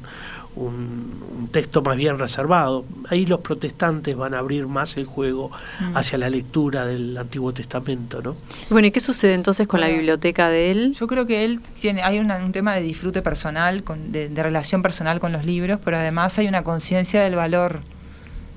[0.56, 2.86] un- un texto más bien reservado.
[3.10, 5.98] Ahí los protestantes van a abrir más el juego Mm.
[5.98, 8.36] hacia la lectura del Antiguo Testamento, ¿no?
[8.70, 10.94] Bueno, ¿y qué sucede entonces con la biblioteca de él?
[11.00, 14.44] Yo creo que él tiene, hay una- un tema de disfrute personal, con- de, de
[14.44, 17.82] relación personal con los libros, pero además hay una conciencia del valor,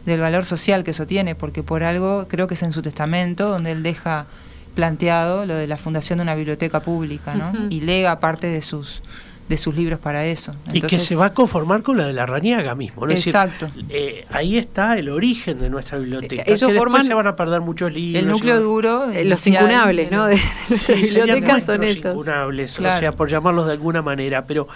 [0.06, 3.48] del valor social que eso tiene, porque por algo creo que es en su testamento
[3.50, 4.26] donde él deja
[4.74, 7.50] planteado lo de la fundación de una biblioteca pública, ¿no?
[7.50, 7.66] Ujú.
[7.70, 9.02] Y lega parte de sus
[9.48, 10.52] de sus libros para eso.
[10.66, 13.06] y que Entonces, se va a conformar con la de la Raniaga mismo.
[13.06, 13.12] ¿no?
[13.12, 13.68] Es decir, Exacto.
[13.88, 16.42] eh, ahí está el origen de nuestra biblioteca.
[16.46, 18.22] Ellos forman se van a perder muchos libros.
[18.22, 20.26] el núcleo duro, Eh, Los incunables, ¿no?
[20.26, 20.34] De,
[20.68, 22.12] de Sí, serían biblioteca son esos.
[22.14, 22.98] incunables, o Claro.
[23.00, 24.68] sea, por llamarlos de alguna manera, pero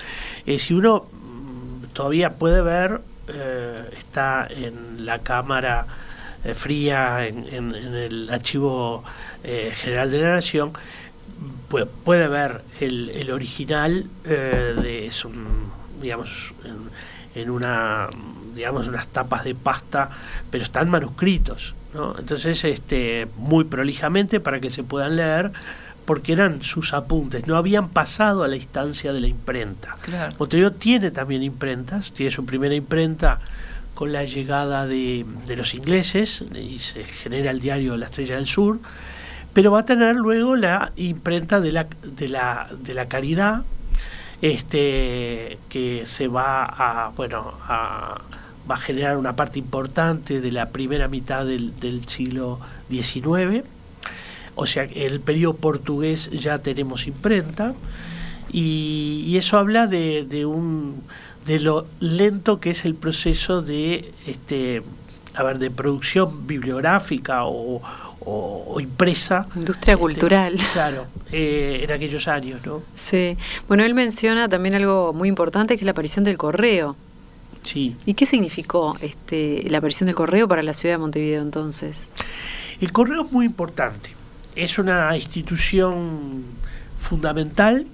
[0.47, 5.87] eh, si uno mm, todavía puede ver, eh, está en la cámara
[6.45, 9.05] eh, fría, en, en- en el archivo
[9.45, 10.73] eh, general de la Nación,
[11.73, 15.71] puede, puede ver el, el original eh, de es un,
[16.03, 18.11] digamos, en, en una,
[18.55, 20.11] digamos, unas tapas de pasta,
[20.51, 22.15] pero están manuscritos, ¿no?
[22.19, 25.51] Entonces, este, muy prolijamente para que se puedan leer,
[26.05, 29.97] porque eran sus apuntes, no habían pasado a la instancia de la imprenta.
[30.03, 30.35] Claro.
[30.39, 33.41] Montevideo tiene también imprentas, tiene su primera imprenta
[33.95, 38.47] con la llegada de, de los ingleses y se genera el diario La Estrella del
[38.47, 38.79] Sur,
[39.53, 43.65] pero va a tener luego la imprenta de la, de la, de la caridad,
[44.41, 48.21] este, que se va a, bueno, a,
[48.71, 52.61] va a generar una parte importante de la primera mitad del, siglo
[52.91, 53.65] XIX.
[54.55, 57.75] O sea, el periodo portugués ya tenemos imprenta
[58.51, 61.03] y, y eso habla de, de un
[61.47, 64.83] de lo lento que es el proceso de este
[65.35, 67.83] a ver de producción bibliográfica o,
[68.25, 70.57] o- o impresa Industria este, cultural.
[70.73, 73.37] claro eh, en aquellos años no Sí.
[73.69, 76.97] Bueno, él menciona también algo muy importante que es la aparición del correo.
[77.63, 82.09] sí ¿Y qué significó este, la aparición del correo para la ciudad de Montevideo entonces?
[82.81, 84.11] El correo es muy importante.
[84.57, 86.45] Es una institución
[86.99, 87.87] fundamental,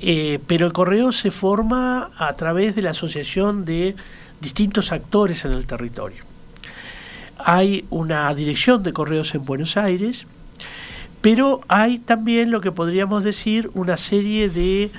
[0.00, 3.94] eh, pero el correo se forma a través de la asociación de
[4.40, 6.24] distintos actores en el territorio.
[7.44, 10.26] Hay una dirección de correos en Buenos Aires,
[11.20, 14.90] pero hay también lo que podríamos decir una serie de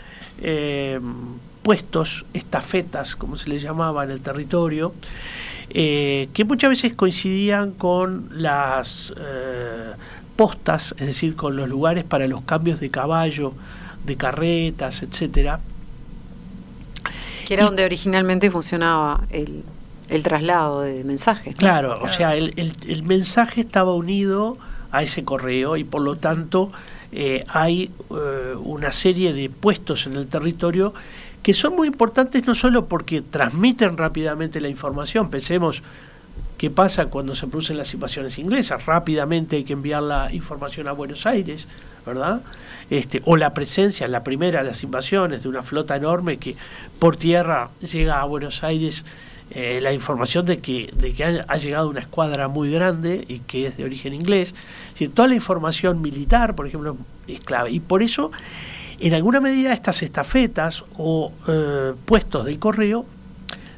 [0.41, 0.99] eh,
[1.61, 4.93] puestos, estafetas, como se les llamaba en el territorio,
[5.69, 9.91] eh, que muchas veces coincidían con las eh,
[10.35, 13.53] postas, es decir, con los lugares para los cambios de caballo,
[14.05, 15.59] de carretas, etcétera.
[17.47, 19.63] Que era Y- donde originalmente funcionaba el,
[20.09, 21.53] el traslado de mensajes.
[21.53, 21.57] ¿no?
[21.59, 24.57] Claro, o sea, el, el- el mensaje estaba unido
[24.91, 26.71] a ese correo y por lo tanto
[27.11, 30.93] eh, hay eh, una serie de puestos en el territorio
[31.41, 35.83] que son muy importantes no solo porque transmiten rápidamente la información, pensemos
[36.57, 38.85] ¿Qué pasa cuando se producen las invasiones inglesas?
[38.85, 41.67] Rápidamente hay que enviar la información a Buenos Aires,
[42.05, 42.39] ¿verdad?
[42.89, 46.55] Este, o la presencia, en la primera de las invasiones, de una flota enorme que
[46.99, 49.03] por tierra llega a Buenos Aires
[49.51, 53.67] eh, la información de que, de que ha, llegado una escuadra muy grande y que
[53.67, 54.55] es de origen inglés.
[54.97, 57.71] Es toda la información militar, por ejemplo, es clave.
[57.71, 58.31] Y por eso,
[58.99, 63.05] en alguna medida, estas estafetas o eh, puestos del correo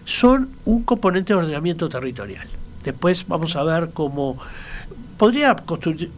[0.05, 2.47] son un componente de ordenamiento territorial.
[2.83, 4.37] Después vamos a ver cómo
[5.17, 5.55] podría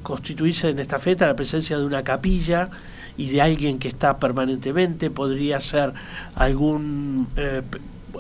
[0.04, 2.70] constituirse en esta feta la presencia de una capilla
[3.18, 5.94] y de alguien que está permanentemente, podría ser
[6.36, 7.62] algún eh,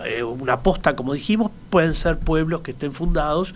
[0.05, 3.53] eh, una posta, como dijimos, pueden ser pueblos que estén fundados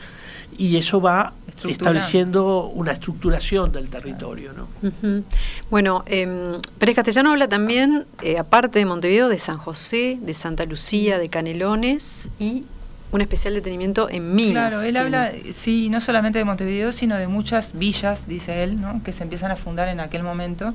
[0.58, 1.34] y eso va
[1.68, 4.52] estableciendo una estructuración del territorio.
[4.54, 5.24] ¿no?
[5.70, 10.66] Bueno, eh, Pérez Castellano habla también, eh, aparte de Montevideo, de San José, de Santa
[10.66, 12.66] Lucía, de Canelones y
[13.12, 14.70] un especial detenimiento en Minas.
[14.70, 19.02] Claro, él habla, sí, no solamente de Montevideo, sino de muchas villas, dice él, ¿no?
[19.04, 20.74] que se empiezan a fundar en aquel momento.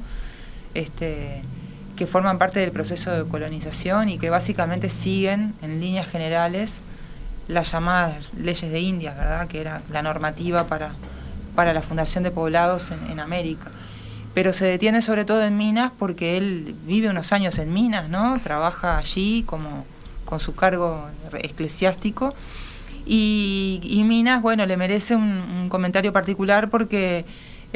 [0.74, 1.42] Este,
[1.96, 6.82] que forman parte del proceso de colonización y que básicamente siguen en líneas generales
[7.48, 9.48] las llamadas leyes de Indias, ¿verdad?
[9.48, 10.92] que era la normativa para,
[11.54, 13.70] para la fundación de poblados en, América.
[14.34, 18.38] Pero se detiene sobre todo en Minas porque él vive unos años en Minas, ¿no?
[18.42, 19.86] trabaja allí como,
[20.24, 22.34] con su cargo eclesiástico.
[23.08, 27.24] Y, Minas, bueno, le merece un comentario particular porque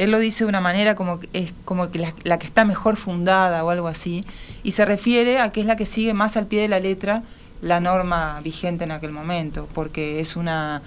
[0.01, 3.63] él lo dice de una manera como es como que la, que está mejor fundada
[3.63, 4.25] o algo así,
[4.63, 7.21] y se refiere a que es la que sigue más al pie de la letra
[7.61, 10.81] la norma vigente en aquel momento, porque es una,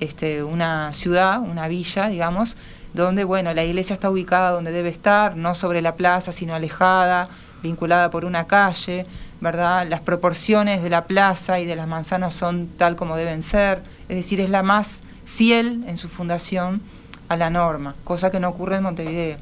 [0.00, 2.56] este, una ciudad, una villa, digamos,
[2.94, 7.28] donde bueno, la iglesia está ubicada donde debe estar, no sobre la plaza, sino alejada,
[7.62, 9.06] vinculada por una calle,
[9.40, 9.86] ¿verdad?
[9.88, 14.16] Las proporciones de la plaza y de las manzanas son tal como deben ser, es
[14.16, 16.82] decir, es la más fiel en su fundación
[17.28, 19.36] a la norma, cosa que no ocurre en Montevideo.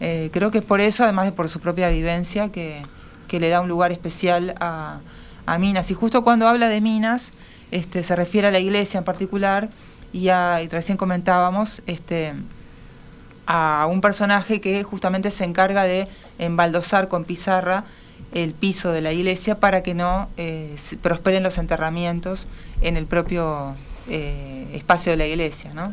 [0.00, 2.84] Eh, creo que es por eso, además de por su propia vivencia, que,
[3.30, 5.00] le da un lugar especial a,
[5.58, 5.90] Minas.
[5.90, 7.32] Y justo cuando habla de Minas,
[7.70, 9.68] este, se refiere a la iglesia en particular,
[10.12, 10.28] y,
[10.70, 12.34] recién comentábamos este,
[13.46, 16.08] a un personaje que justamente se encarga de
[16.38, 17.84] embaldosar con pizarra
[18.32, 22.46] el piso de la iglesia para que no eh, prosperen los enterramientos
[22.80, 23.74] en el propio
[24.08, 25.90] eh, espacio de la iglesia, ¿no?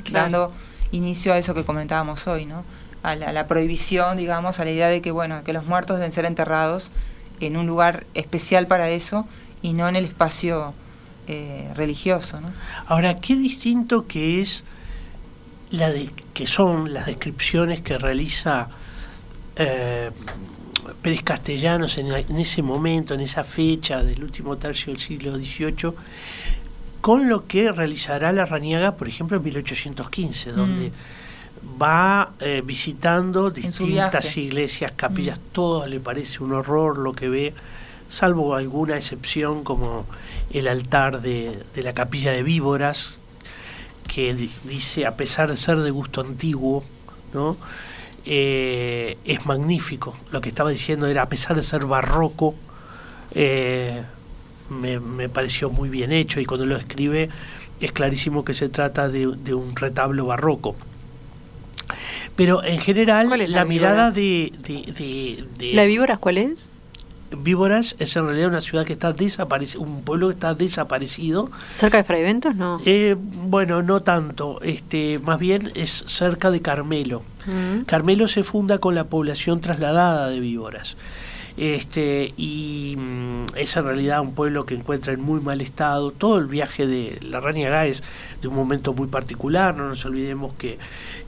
[0.94, 2.64] Inicio a eso que comentábamos hoy, ¿no?
[3.02, 6.24] A la, prohibición, digamos, a la idea de que, bueno, que los muertos deben ser
[6.24, 6.92] enterrados
[7.42, 9.28] en un lugar especial para eso
[9.62, 10.74] y no en el espacio
[11.28, 12.40] eh, religioso.
[12.88, 14.64] Ahora, qué distinto que es
[15.72, 18.70] la de que son las descripciones que realiza
[19.58, 20.12] eh,
[21.02, 25.94] Pérez Castellanos en, en, ese momento, en esa fecha del último tercio del siglo XVIII,
[27.04, 30.56] con lo que realizará la Raniaga, por ejemplo, en 1815, mm.
[30.56, 30.92] donde
[31.82, 35.52] va eh, visitando distintas iglesias, capillas, mm.
[35.52, 37.54] todo le parece un horror lo que ve,
[38.08, 40.06] salvo alguna excepción como
[40.54, 43.16] el altar de, la capilla de víboras,
[44.08, 46.86] que dice, a pesar de ser de gusto antiguo,
[47.34, 47.58] ¿no?
[48.26, 50.16] Eh, es magnífico.
[50.32, 52.56] Lo que estaba diciendo era, a pesar de ser barroco,
[53.32, 54.04] eh,
[54.70, 57.30] me, pareció muy bien hecho y cuando lo escribe
[57.80, 60.76] es clarísimo que se trata de, un retablo barroco.
[62.36, 64.52] Pero en general la, mirada de,
[65.74, 66.68] ¿La de Víboras cuál es?
[67.36, 71.50] Víboras es en realidad una ciudad que está desaparecido, un pueblo que está desaparecido.
[71.72, 72.56] ¿Cerca de Fraiventos?
[72.56, 72.82] No.
[72.86, 74.62] Eh, bueno, no tanto.
[74.62, 77.24] Este, más bien es cerca de Carmelo.
[77.46, 77.84] Mm.
[77.86, 80.96] Carmelo se funda con la población trasladada de Víboras.
[81.56, 86.12] Este, y mm, es en realidad un pueblo que encuentra en muy mal estado.
[86.12, 88.02] Todo el viaje de la Rania es
[88.42, 90.80] de un momento muy particular, no nos olvidemos que,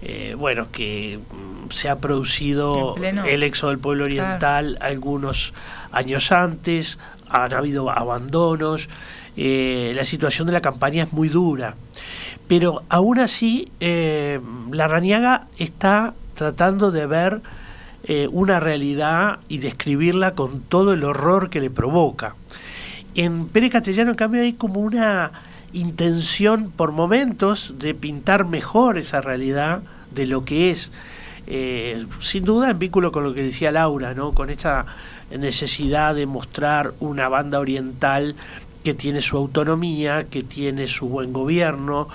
[0.02, 5.54] eh, bueno, que mm, se ha producido el éxodo del pueblo oriental algunos
[5.92, 6.98] años antes,
[7.30, 8.90] han habido abandonos,
[9.38, 11.76] eh, la situación de la campaña es muy dura.
[12.48, 14.40] Pero aún así, eh,
[14.72, 17.42] la Raniaga está tratando de ver
[18.08, 22.36] eh, una realidad y describirla con todo el horror que le provoca.
[23.16, 25.32] En Pérez Castellano, en cambio, hay como una
[25.74, 30.92] intención por momentos de pintar mejor esa realidad de lo que es.
[31.48, 34.34] Eh, sin duda en vínculo con lo que decía Laura, ¿no?
[34.34, 34.86] con esa
[35.36, 38.36] necesidad de mostrar una banda oriental
[38.86, 42.08] que tiene su autonomía, que tiene su buen gobierno,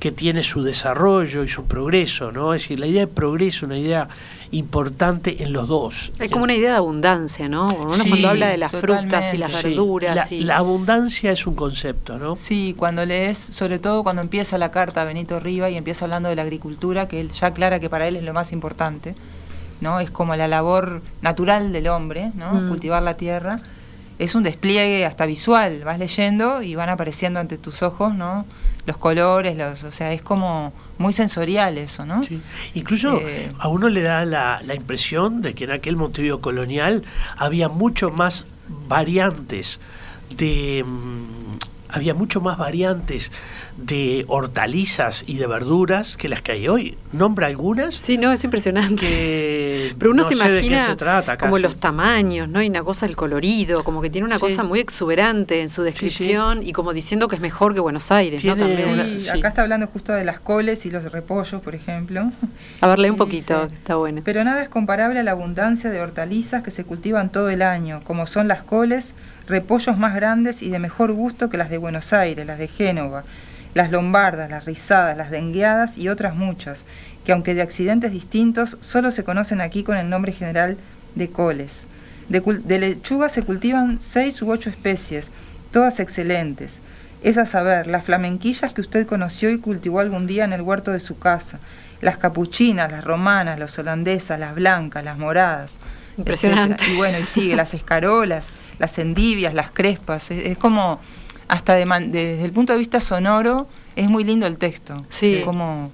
[0.00, 2.52] que tiene su desarrollo y su progreso, ¿no?
[2.52, 4.08] Es decir, la idea de progreso, una idea
[4.50, 6.12] importante en los dos.
[6.18, 7.72] Hay como una idea de abundancia, ¿no?
[7.74, 10.16] Uno Sí, cuando habla de las frutas y las Sí, verduras.
[10.30, 12.34] La, y- la abundancia es un concepto, ¿no?
[12.34, 16.28] Sí, cuando lees, sobre todo cuando empieza la carta a Benito Riva y empieza hablando
[16.28, 19.14] de la agricultura, que él ya aclara que para él es lo más importante,
[19.80, 20.00] ¿no?
[20.00, 22.52] Es como la labor natural del hombre, ¿no?
[22.52, 22.68] Mm.
[22.68, 23.60] Cultivar la tierra.
[24.18, 28.46] Es un despliegue hasta visual, vas leyendo y van apareciendo ante tus ojos, ¿no?
[28.86, 32.22] Los colores, los, o sea, es como muy sensorial eso, ¿no?
[32.22, 32.40] Sí.
[32.74, 37.02] Incluso Eh, a uno le da la, la impresión de que en aquel Montevideo colonial
[37.36, 38.46] había mucho más
[38.88, 39.80] variantes
[40.36, 41.58] de mm,
[41.88, 43.30] había mucho más variantes
[43.76, 46.96] de hortalizas y de verduras que las que hay hoy.
[47.12, 48.96] Nombra algunas Sí, no, es impresionante.
[49.06, 49.65] que
[49.98, 52.62] Pero uno no se sé de qué imagina se trata como los tamaños, ¿no?
[52.62, 54.40] Y una cosa el colorido, como que tiene una Sí.
[54.40, 58.44] cosa muy exuberante en su descripción y como diciendo que es mejor que Buenos Aires,
[58.44, 58.56] ¿no?
[58.56, 58.88] También.
[58.88, 59.28] una- Sí, sí.
[59.30, 62.30] acá está hablando justo de las coles y los repollos, por ejemplo.
[62.80, 64.22] A ver, lee un poquito, dice, que está bueno.
[64.24, 68.00] Pero nada es comparable a la abundancia de hortalizas que se cultivan todo el año,
[68.04, 69.14] como son las coles,
[69.48, 73.24] repollos más grandes y de mejor gusto que las de Buenos Aires, las de Génova,
[73.74, 76.84] las lombardas, las rizadas, las dengueadas y otras muchas,
[77.26, 80.78] que aunque de accidentes distintos, solo se conocen aquí con el nombre general
[81.16, 81.80] de coles.
[82.30, 85.32] De, de lechuga se cultivan seis u ocho especies,
[85.72, 86.80] todas excelentes.
[87.22, 90.92] Es a saber, las flamenquillas que usted conoció y cultivó algún día en el huerto
[90.92, 91.58] de su casa,
[92.00, 95.80] las capuchinas, las romanas, las holandesas, las blancas, las moradas.
[96.18, 96.74] Impresionante.
[96.74, 96.92] etcétera.
[96.92, 98.48] Y bueno, y sigue las escarolas,
[98.78, 100.30] las endivias, las crespas.
[100.30, 101.00] Es, es como,
[101.48, 103.66] hasta de man- de- desde el punto de vista sonoro,
[103.96, 105.04] es muy lindo el texto.
[105.08, 105.40] Sí.
[105.44, 105.90] Como,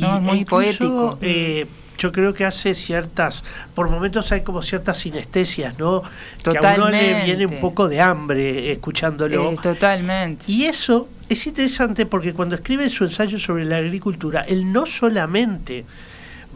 [0.00, 1.18] no, es muy incluso, poético.
[1.22, 1.66] eh,
[1.98, 3.44] yo creo que hace ciertas,
[3.74, 6.00] por momentos hay como ciertas sinestesias, ¿no?
[6.42, 7.24] Que a uno le Totalmente.
[7.24, 9.50] viene un poco de hambre escuchándolo.
[9.52, 10.44] Eh, totalmente.
[10.50, 15.84] Y eso es interesante porque cuando escribe su ensayo sobre la agricultura, él no solamente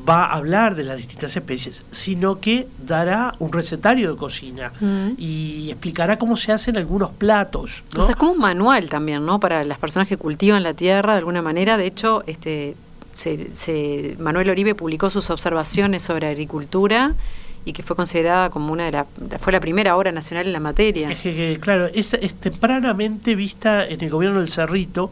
[0.09, 5.11] va a hablar de las distintas especies, sino que dará un recetario de cocina Mm.
[5.16, 7.84] y explicará cómo se hacen algunos platos.
[7.95, 8.01] ¿no?
[8.01, 9.38] O sea, es como un manual también, ¿no?
[9.40, 11.76] Para las personas que cultivan la tierra de alguna manera.
[11.76, 12.74] De hecho, este,
[13.15, 17.15] se, se- Manuel Oribe publicó sus observaciones sobre agricultura
[17.65, 19.07] y que fue considerada como una de las...
[19.41, 21.11] fue la primera obra nacional en la materia.
[21.11, 25.11] Es que, que, claro, es, es tempranamente vista en el gobierno del Cerrito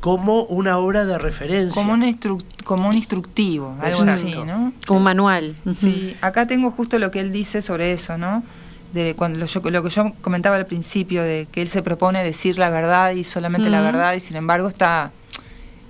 [0.00, 1.74] como una obra de referencia.
[1.74, 4.12] Como un, instru- como un instructivo, algo Exacto.
[4.12, 4.72] así, ¿no?
[4.86, 5.56] Como un manual.
[5.72, 8.44] Sí, acá tengo justo lo que él dice sobre eso, ¿no?
[8.92, 12.22] De cuando lo, yo- lo que yo comentaba al principio, de que él se propone
[12.22, 15.10] decir la verdad y solamente la verdad, y sin embargo está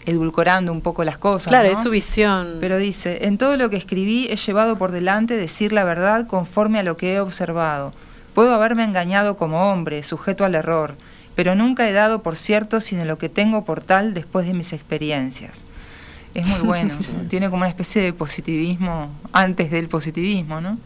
[0.08, 1.48] edulcorando un poco las cosas.
[1.48, 1.76] Claro, ¿no?
[1.76, 2.56] es su visión.
[2.60, 6.78] Pero dice, en todo lo que escribí he llevado por delante decir la verdad conforme
[6.78, 7.92] a lo que he observado.
[8.34, 10.96] Puedo haberme engañado como hombre, sujeto al error,
[11.34, 14.72] pero nunca he dado por cierto sino lo que tengo por tal después de mis
[14.72, 15.64] experiencias.
[16.34, 16.94] Es muy bueno,
[17.28, 20.78] tiene como una especie de positivismo antes del positivismo, ¿no?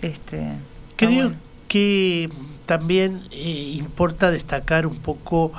[0.00, 0.52] Este,
[0.96, 1.32] Creo bueno.
[1.66, 2.30] que
[2.64, 5.52] también eh, importa destacar un poco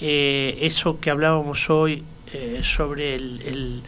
[0.00, 3.82] eh, eso que hablábamos hoy eh, sobre el,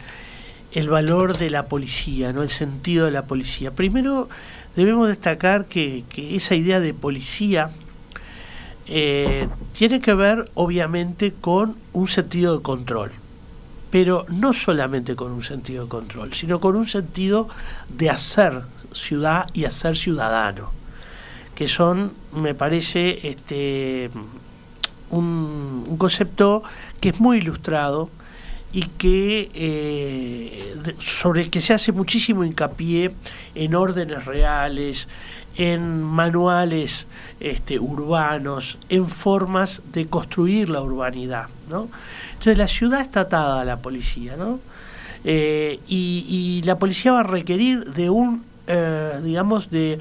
[0.73, 2.43] el- valor de la policía, ¿no?
[2.43, 3.71] el sentido de la policía.
[3.71, 4.29] Primero
[4.75, 7.71] debemos destacar que, que esa idea de policía
[8.87, 13.11] eh, tiene que ver obviamente con un sentido de control,
[13.89, 17.47] pero no solamente con un sentido de control, sino con un sentido
[17.89, 18.63] de hacer
[18.93, 20.71] ciudad y hacer ciudadano,
[21.55, 24.09] que son, me parece, este,
[25.11, 26.63] un concepto
[26.99, 28.09] que es muy ilustrado
[28.73, 33.13] y que eh, sobre el que se hace muchísimo hincapié
[33.53, 35.07] en órdenes reales,
[35.57, 37.05] en manuales
[37.39, 41.47] este, urbanos, en formas de construir la urbanidad.
[41.65, 44.59] Entonces la ciudad está atada a la policía, ¿no?
[45.23, 49.99] Eh, y, la policía va a requerir de un, eh, digamos, de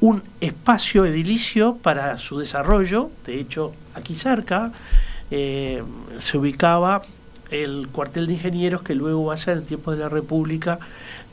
[0.00, 3.10] un espacio edilicio para su desarrollo.
[3.26, 4.72] De hecho, aquí cerca
[5.30, 7.02] se ubicaba
[7.50, 10.78] el cuartel de ingenieros que luego va a ser en tiempos de la República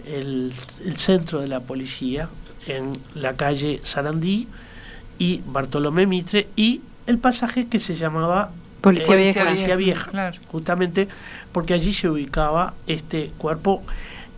[0.08, 0.54] el,
[0.86, 2.30] el centro de la policía
[2.68, 4.48] en la calle Sarandí
[5.20, 8.52] y Bartolomé Mitre y el pasaje que se llamaba
[8.82, 9.44] Policía eh, Vieja.
[9.46, 10.38] Policía Vieja, Claro.
[10.50, 11.08] justamente
[11.52, 13.84] porque allí se ubicaba este cuerpo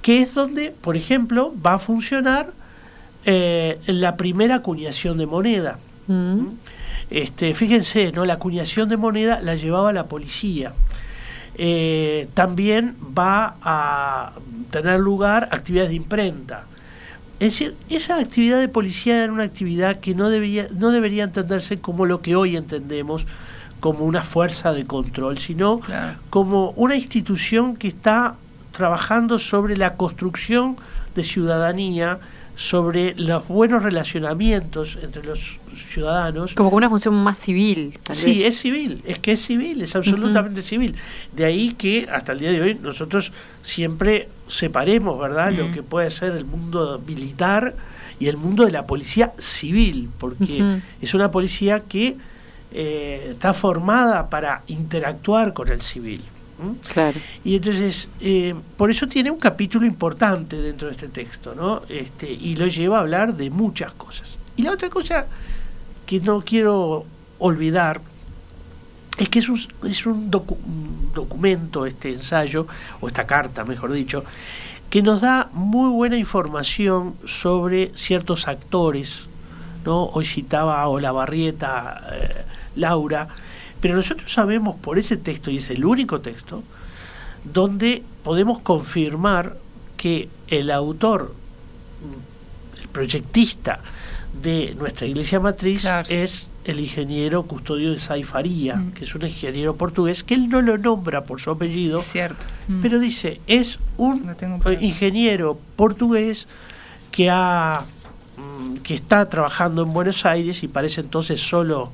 [0.01, 2.51] que es donde, por ejemplo, va a funcionar
[3.25, 5.77] eh, la primera acuñación de moneda.
[6.07, 6.45] Mm.
[7.09, 8.25] Este, fíjense, ¿no?
[8.25, 10.73] la acuñación de moneda la llevaba la policía.
[11.61, 14.31] Eh, también va a
[14.71, 16.63] tener lugar actividades de imprenta.
[17.41, 21.79] Es decir, esa actividad de policía era una actividad que no, debía, no debería entenderse
[21.79, 23.25] como lo que hoy entendemos
[23.81, 25.81] como una fuerza de control, sino
[26.29, 28.35] como una institución que está
[28.71, 30.77] trabajando sobre la construcción
[31.13, 32.19] de ciudadanía,
[32.59, 35.59] sobre los buenos relacionamientos entre los
[35.93, 36.53] ciudadanos.
[36.55, 37.97] Como una función más civil.
[38.11, 40.93] sí, es civil, es que es civil, es absolutamente civil.
[41.31, 43.31] De ahí que hasta el día de hoy nosotros
[43.61, 47.75] siempre separemos, ¿verdad?, lo que puede ser el mundo militar
[48.19, 52.17] y el mundo de la policía civil, porque es una policía que
[52.73, 56.23] eh, está formada para interactuar con el civil.
[56.91, 57.19] Claro.
[57.43, 61.83] Y entonces, eh, por eso tiene un capítulo importante dentro de este texto, ¿no?
[61.89, 64.37] Este, y lo lleva a hablar de muchas cosas.
[64.57, 65.25] Y la otra cosa
[66.05, 67.05] que no quiero
[67.39, 68.01] olvidar
[69.17, 72.67] es que es un, es un, documento, este ensayo,
[73.01, 74.23] o esta carta, mejor dicho,
[74.89, 79.23] que nos da muy buena información sobre ciertos actores,
[79.85, 80.05] ¿no?
[80.05, 82.45] Hoy citaba a Olavarrieta, eh,
[82.75, 83.27] Laura,
[83.81, 86.63] pero nosotros sabemos por ese texto, y es el único texto,
[87.43, 89.57] donde podemos confirmar
[89.97, 91.33] que el autor,
[92.81, 93.81] el proyectista
[94.41, 98.91] de nuestra iglesia matriz es el ingeniero custodio de Saifaría, mm.
[98.91, 102.45] que es un ingeniero portugués, que él no lo nombra por su apellido, cierto.
[102.67, 102.81] Mm.
[102.81, 104.35] pero dice, es un
[104.81, 106.47] ingeniero portugués
[107.11, 107.83] que ha
[108.83, 111.91] que está trabajando en Buenos Aires y parece entonces solo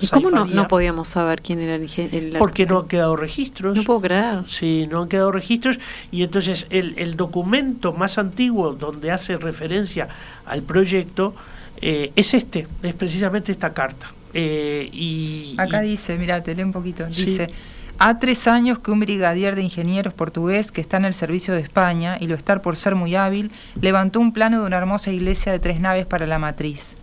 [0.00, 3.76] ¿Y cómo no, podíamos saber quién era el, Porque no han quedado registros.
[3.76, 4.44] No puedo creer.
[4.46, 5.80] Sí, no han quedado registros.
[6.12, 10.08] Y entonces el, el documento más antiguo donde hace referencia
[10.46, 11.34] al proyecto
[11.80, 14.12] eh, es este, es precisamente esta carta.
[14.34, 17.06] Eh, y, Acá dice, mira, te leo un poquito.
[17.06, 17.50] Dice.
[17.98, 21.60] Ha tres años que un brigadier de ingenieros portugués que está en el servicio de
[21.60, 25.50] España y lo está por ser muy hábil, levantó un plano de una hermosa iglesia
[25.52, 26.96] de tres naves para la matriz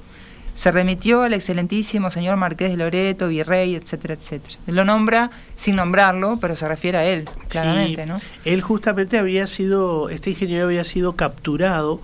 [0.56, 4.56] se remitió al excelentísimo señor Marqués de Loreto, virrey, etcétera, etcétera.
[4.68, 8.16] Lo nombra sin nombrarlo, pero se refiere a él, claramente, ¿no?
[8.46, 12.00] Él justamente había sido, este ingeniero había sido capturado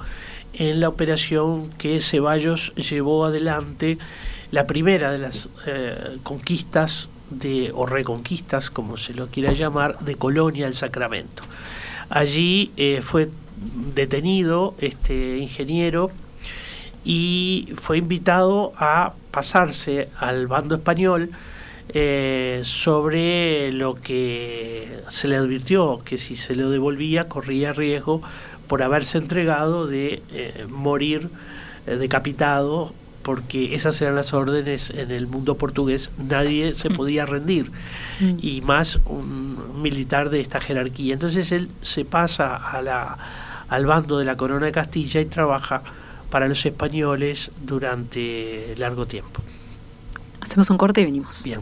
[0.53, 3.97] en la operación que Ceballos llevó adelante,
[4.51, 10.15] la primera de las eh, conquistas de, o reconquistas, como se lo quiera llamar, de
[10.15, 11.43] Colonia el Sacramento.
[12.09, 13.29] Allí eh, fue
[13.95, 16.11] detenido este ingeniero
[17.05, 21.31] y fue invitado a pasarse al bando español
[21.89, 28.21] eh, sobre lo que se le advirtió, que si se lo devolvía corría riesgo
[28.67, 31.29] por haberse entregado de eh, morir
[31.85, 36.95] decapitado, porque esas eran las órdenes en el mundo portugués, nadie se mm.
[36.95, 37.71] podía rendir,
[38.19, 38.37] mm.
[38.41, 41.13] y más un militar de esta jerarquía.
[41.13, 43.17] Entonces él se pasa a la,
[43.69, 45.81] al bando de la corona de Castilla y trabaja
[46.29, 49.41] para los españoles durante largo tiempo.
[50.39, 51.43] Hacemos un corte y venimos.
[51.43, 51.61] Bien.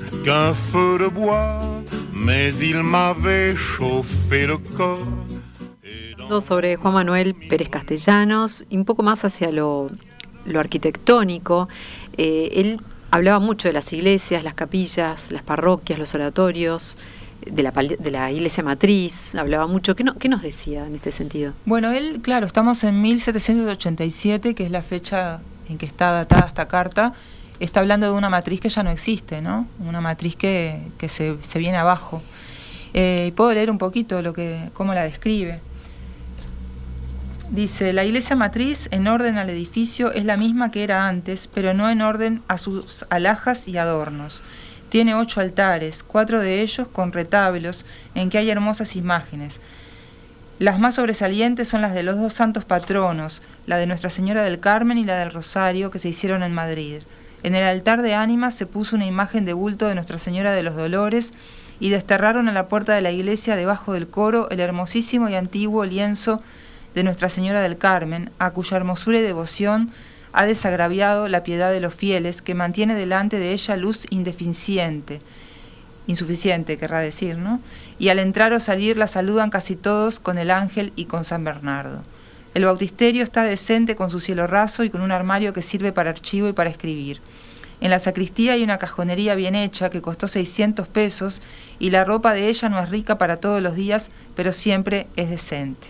[0.23, 1.81] qu'un feu de bois
[2.13, 5.07] mais il m'avait chauffé le corps.
[6.39, 9.89] Sobre Juan Manuel Pérez Castellanos, y un poco más hacia lo,
[10.55, 11.67] arquitectónico.
[12.15, 16.97] Eh, él hablaba mucho de las iglesias, las capillas, las parroquias, los oratorios,
[17.45, 19.95] de la, de la iglesia matriz, hablaba mucho.
[19.95, 21.53] ¿Qué, no, ¿Qué nos decía en este sentido?
[21.65, 26.67] Bueno, él, claro, estamos en 1787, que es la fecha en que está datada esta
[26.67, 27.13] carta,
[27.65, 29.67] está hablando de una matriz que ya no existe, ¿no?
[29.79, 32.21] Una matriz que, se, viene abajo.
[32.93, 35.59] Eh, puedo leer un poquito lo que, cómo la describe.
[37.51, 41.73] Dice, la iglesia matriz en orden al edificio es la misma que era antes, pero
[41.73, 44.41] no en orden a sus alhajas y adornos.
[44.89, 47.85] Tiene ocho altares, cuatro de ellos con retablos
[48.15, 49.61] en que hay hermosas imágenes.
[50.59, 54.59] Las más sobresalientes son las de los dos santos patronos, la de Nuestra Señora del
[54.59, 57.01] Carmen y la del Rosario, que se hicieron en Madrid.
[57.43, 60.61] En el altar de ánimas se puso una imagen de bulto de Nuestra Señora de
[60.61, 61.33] los Dolores
[61.79, 65.83] y desterraron a la puerta de la iglesia debajo del coro el hermosísimo y antiguo
[65.85, 66.41] lienzo
[66.93, 69.91] de Nuestra Señora del Carmen, a cuya hermosura y devoción
[70.33, 75.19] ha desagraviado la piedad de los fieles, que mantiene delante de ella luz indeficiente,
[76.07, 77.59] insuficiente querrá decir, ¿no?
[77.97, 81.43] Y al entrar o salir la saludan casi todos con el ángel y con San
[81.43, 82.03] Bernardo.
[82.53, 86.09] El bautisterio está decente con su cielo raso y con un armario que sirve para
[86.09, 87.21] archivo y para escribir.
[87.79, 91.41] En la sacristía hay una cajonería bien hecha que costó 600 pesos
[91.79, 95.29] y la ropa de ella no es rica para todos los días, pero siempre es
[95.29, 95.87] decente.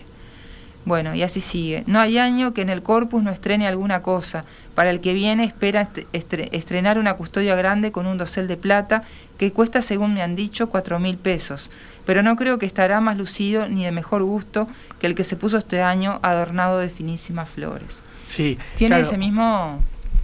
[0.84, 1.84] Bueno, y así sigue.
[1.86, 4.44] No hay año que en el corpus no estrene alguna cosa.
[4.74, 9.04] Para el que viene espera estrenar una custodia grande con un dosel de plata
[9.38, 11.70] que cuesta, según me han dicho, cuatro mil pesos.
[12.04, 15.36] Pero no creo que estará más lucido ni de mejor gusto que el que se
[15.36, 18.02] puso este año adornado de finísimas flores.
[18.26, 18.58] Sí.
[18.76, 19.80] Tiene ese mismo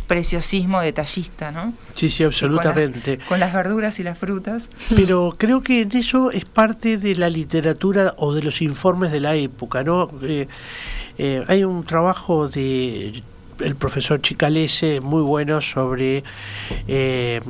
[0.09, 1.75] preciosismo detallista, ¿no?
[1.93, 3.19] Sí, sí, absolutamente.
[3.29, 4.71] Con, las verduras y las frutas.
[4.97, 9.21] Pero creo que en eso es parte de la literatura o de los informes de
[9.21, 10.11] la época, ¿no?
[10.23, 10.49] Eh,
[11.19, 13.23] eh, hay un trabajo de
[13.61, 16.23] el profesor Chicalese muy bueno sobre
[16.87, 17.41] eh,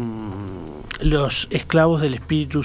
[1.01, 2.63] los esclavos del Espíritu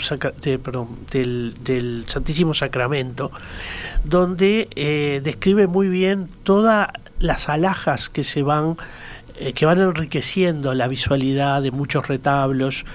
[1.11, 3.31] del, del, Santísimo Sacramento,
[4.03, 8.77] donde describe muy bien todas las alhajas que se van
[9.35, 12.85] eh, que van enriqueciendo la visualidad de muchos retablos,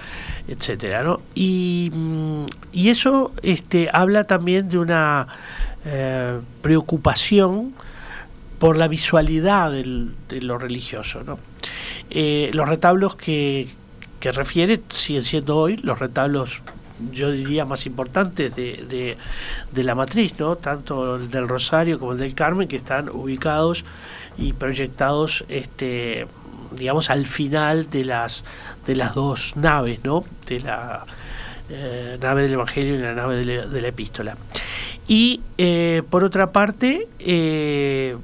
[0.47, 1.21] etcétera, ¿no?
[1.35, 5.27] Y, mm, eso este, habla también de una
[5.85, 7.75] eh, preocupación
[8.61, 11.41] por la visualidad de lo religioso, ¿no?
[12.09, 13.69] Eh, los retablos que,
[14.21, 16.61] que refiere siguen siendo hoy los retablos
[17.13, 19.17] yo diría más importantes de,
[19.73, 20.57] de, la matriz, ¿no?
[20.57, 23.85] tanto el del Rosario como el del Carmen, que están ubicados
[24.37, 26.27] y proyectados este
[26.77, 28.45] digamos al final de las
[28.87, 31.07] de las dos naves no de la
[31.71, 34.37] eh, nave del evangelio y la nave de la, epístola
[35.07, 38.17] y eh, por otra parte eh,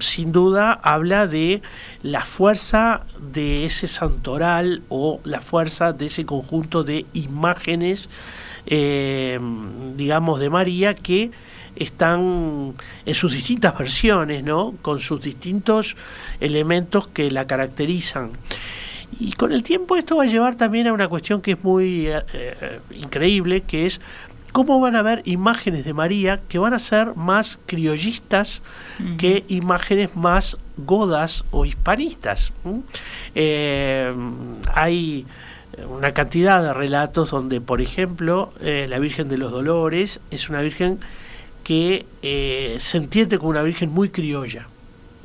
[0.00, 1.62] sin duda habla de
[2.02, 8.08] la fuerza de ese santoral o la fuerza de ese conjunto de imágenes
[8.64, 11.32] digamos de María que
[11.76, 12.74] están
[13.06, 14.74] en sus distintas versiones, ¿no?
[14.82, 15.96] Con sus distintos
[16.40, 18.32] elementos que la caracterizan.
[19.18, 22.08] Y con el tiempo esto va a llevar también a una cuestión que es muy
[22.08, 24.00] eh, eh, increíble, que es
[24.52, 28.62] cómo van a haber imágenes de María que van a ser más criollistas
[29.18, 32.52] que imágenes más godas o hispanistas.
[33.34, 34.14] Eh,
[34.74, 35.26] hay
[35.88, 41.00] una cantidad de relatos donde, por ejemplo, la Virgen de los Dolores es una Virgen
[41.62, 44.66] que eh, se entiende como una Virgen muy criolla,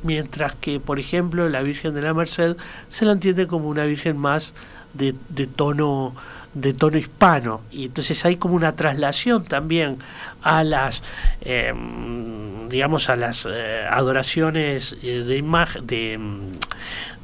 [0.02, 2.56] mientras que, por ejemplo, la Virgen de la Merced
[2.88, 4.54] se la entiende como una Virgen más
[4.94, 5.14] de,
[5.46, 6.14] tono
[6.54, 9.98] de tono hispano y entonces hay como una traslación también
[10.42, 11.02] a las
[11.40, 16.18] em, digamos a las eh, adoraciones eh, de imagen de,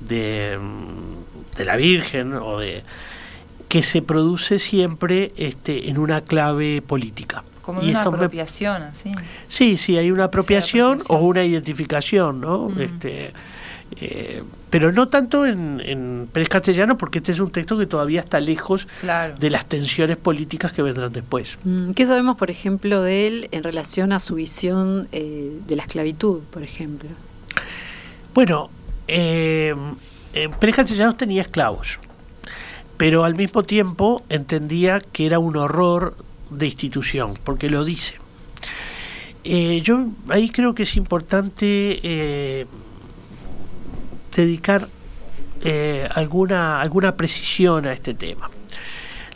[0.00, 0.58] de,
[1.56, 2.82] de la Virgen o de
[3.74, 7.42] que se produce siempre este, en una clave política.
[7.60, 9.10] Como una apropiación, así.
[9.48, 12.68] Sí, sí, hay una apropiación, o una identificación, ¿no?
[12.68, 12.80] Mm.
[12.80, 13.32] Este,
[14.00, 14.44] eh,
[14.74, 18.40] pero no tanto en, en Pérez Castellano, porque este es un texto que todavía está
[18.40, 18.88] lejos
[19.38, 21.58] de las tensiones políticas que vendrán después.
[21.62, 25.82] Mm, ¿Qué sabemos, por ejemplo, de él en relación a su visión eh, de la
[25.82, 27.08] esclavitud, por ejemplo?
[28.34, 28.68] Bueno,
[29.06, 29.76] eh,
[30.58, 32.00] Pérez Castellanos tenía esclavos,
[32.96, 36.16] pero al mismo tiempo entendía que era un horror
[36.50, 38.16] de institución, porque lo dice.
[39.44, 42.66] Eh, yo ahí creo que es importante eh,
[44.42, 44.88] dedicar
[45.62, 48.50] eh, alguna, alguna precisión a este tema.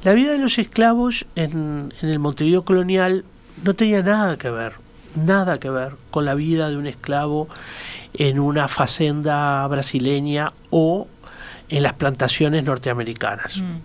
[0.05, 3.24] La vida de los esclavos en, el Montevideo colonial
[3.64, 4.74] no tenía nada que ver,
[5.16, 7.49] nada que ver con la vida de un esclavo
[8.14, 11.09] en una facenda brasileña o
[11.68, 13.59] en las plantaciones norteamericanas.
[13.59, 13.76] Mm.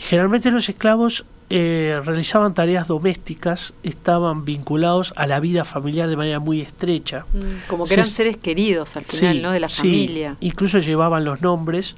[0.00, 6.40] Generalmente los esclavos eh, realizaban tareas domésticas, estaban vinculados a la vida familiar de manera
[6.40, 7.26] muy estrecha.
[7.34, 9.50] Mm, como que eran seres queridos al final, ¿no?
[9.50, 10.36] De la familia.
[10.40, 11.96] Incluso llevaban los nombres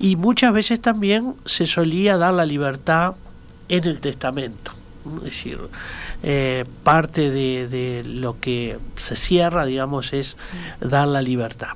[0.00, 3.14] y muchas veces también se solía dar la libertad
[3.68, 4.72] en el testamento.
[5.18, 5.58] Es decir,
[6.22, 10.36] eh, parte de, lo que se cierra, digamos, es
[10.80, 11.68] dar la libertad.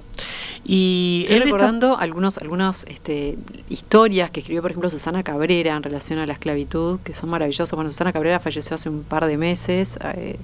[0.65, 6.19] Y Estoy recordando algunos, algunas este, historias que escribió, por ejemplo, Susana Cabrera en relación
[6.19, 7.73] a la esclavitud, que son maravillosas.
[7.73, 9.99] Bueno, Susana Cabrera falleció hace un par de meses.
[10.15, 10.37] Eh,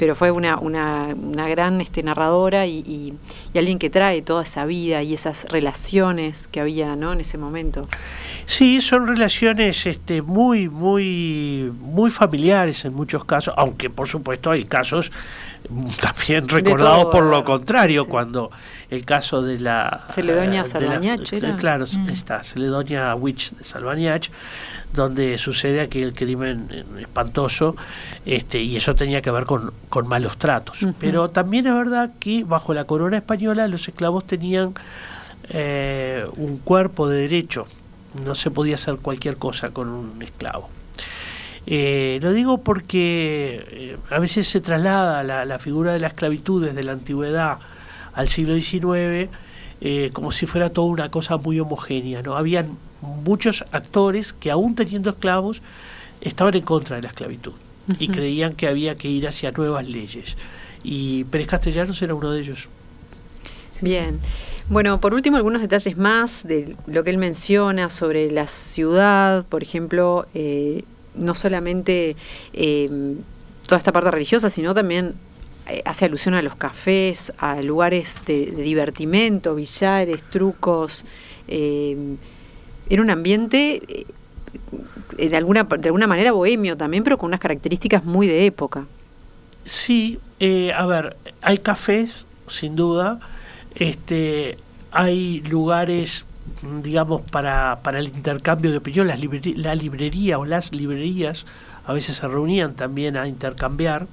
[0.00, 1.14] pero fue una, una,
[1.50, 3.12] gran este, narradora y, y,
[3.52, 7.12] y, alguien que trae toda esa vida y esas relaciones que había ¿no?
[7.12, 7.86] en ese momento.
[8.46, 14.64] Sí, son relaciones este, muy, muy, muy familiares en muchos casos, aunque por supuesto hay
[14.64, 15.12] casos
[16.00, 18.10] también recordados por lo contrario, sí, sí.
[18.10, 18.50] cuando
[18.88, 20.04] el caso de la...
[20.08, 21.56] Celedonia uh, Salvañach, ¿era?
[21.56, 22.08] Claro, mm.
[22.08, 24.28] está, Celedonia Witch de Salvañach,
[24.92, 27.76] donde sucede aquel crimen eh, espantoso,
[28.26, 30.82] este, y eso tenía que ver con, con malos tratos.
[30.82, 30.94] Uh -huh.
[30.98, 34.74] Pero también es verdad que bajo la corona española los esclavos tenían
[35.50, 37.66] eh, un cuerpo de derecho,
[38.24, 40.68] no se podía hacer cualquier cosa con un esclavo.
[41.66, 46.64] Eh, lo digo porque eh, a veces se traslada la, la, figura de la esclavitud
[46.64, 47.58] desde la antigüedad
[48.14, 49.28] al siglo XIX
[49.82, 52.22] eh, como si fuera toda una cosa muy homogénea.
[52.22, 52.36] ¿no?
[52.36, 55.62] Habían muchos actores que aún teniendo esclavos
[56.20, 57.96] estaban en contra de la esclavitud uh -huh.
[57.98, 60.36] y creían que había que ir hacia nuevas leyes.
[60.84, 62.68] Y Pérez Castellanos era uno de ellos.
[63.80, 64.20] Bien.
[64.68, 69.62] Bueno, por último, algunos detalles más de lo que él menciona sobre la ciudad, por
[69.62, 70.84] ejemplo, eh,
[71.14, 72.16] no solamente
[72.52, 73.14] eh,
[73.66, 75.14] toda esta parte religiosa, sino también
[75.68, 81.04] eh, hace alusión a los cafés, a lugares de, de divertimento, billares, trucos.
[81.48, 82.16] Eh,
[82.88, 83.82] era un ambiente
[85.16, 88.86] eh, de, alguna, de alguna manera bohemio también, pero con unas características muy de época.
[89.64, 93.20] Sí, eh, a ver, hay cafés, sin duda,
[93.74, 94.58] este,
[94.90, 96.24] hay lugares
[96.82, 101.46] digamos, para, para el intercambio de opinión, las librería, la librería o las librerías
[101.86, 104.06] a veces se reunían también a intercambiar.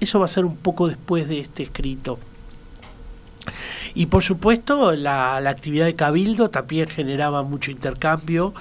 [0.00, 2.18] Eso va a ser un poco después de este escrito.
[3.94, 8.52] Y por supuesto, la, la actividad de Cabildo también generaba mucho intercambio,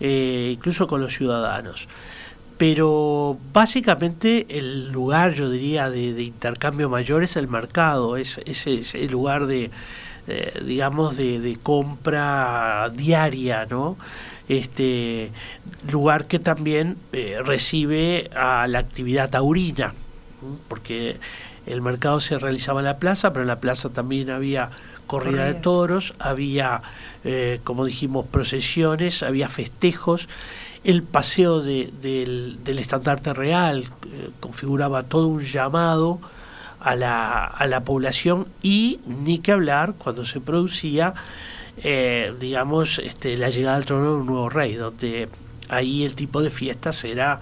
[0.00, 1.88] eh, incluso con los ciudadanos.
[2.56, 8.94] Pero básicamente el lugar, yo diría, de, intercambio mayor es el mercado, es, es, es
[8.94, 9.70] el lugar de,
[10.26, 13.96] eh, digamos, de, de, compra diaria, ¿no?
[14.48, 15.30] Este
[15.90, 19.94] lugar que también eh, recibe a la actividad taurina,
[20.68, 21.16] porque
[21.66, 24.70] el mercado se realizaba en la plaza, pero en la plaza también había
[25.06, 26.82] corrida de toros, había,
[27.24, 30.28] eh, como dijimos, procesiones, había festejos,
[30.84, 36.20] el paseo de, del, del estandarte real eh, configuraba todo un llamado
[36.84, 41.14] a la, a la población y ni que hablar cuando se producía,
[41.78, 45.30] eh, digamos, este, la llegada al trono de un nuevo rey, donde
[45.70, 47.40] ahí el tipo de fiestas era...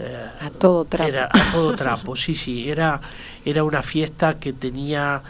[0.00, 1.08] Eh, a todo trapo.
[1.08, 3.00] Era a todo trapo, sí, sí, era,
[3.44, 5.22] era una fiesta que tenía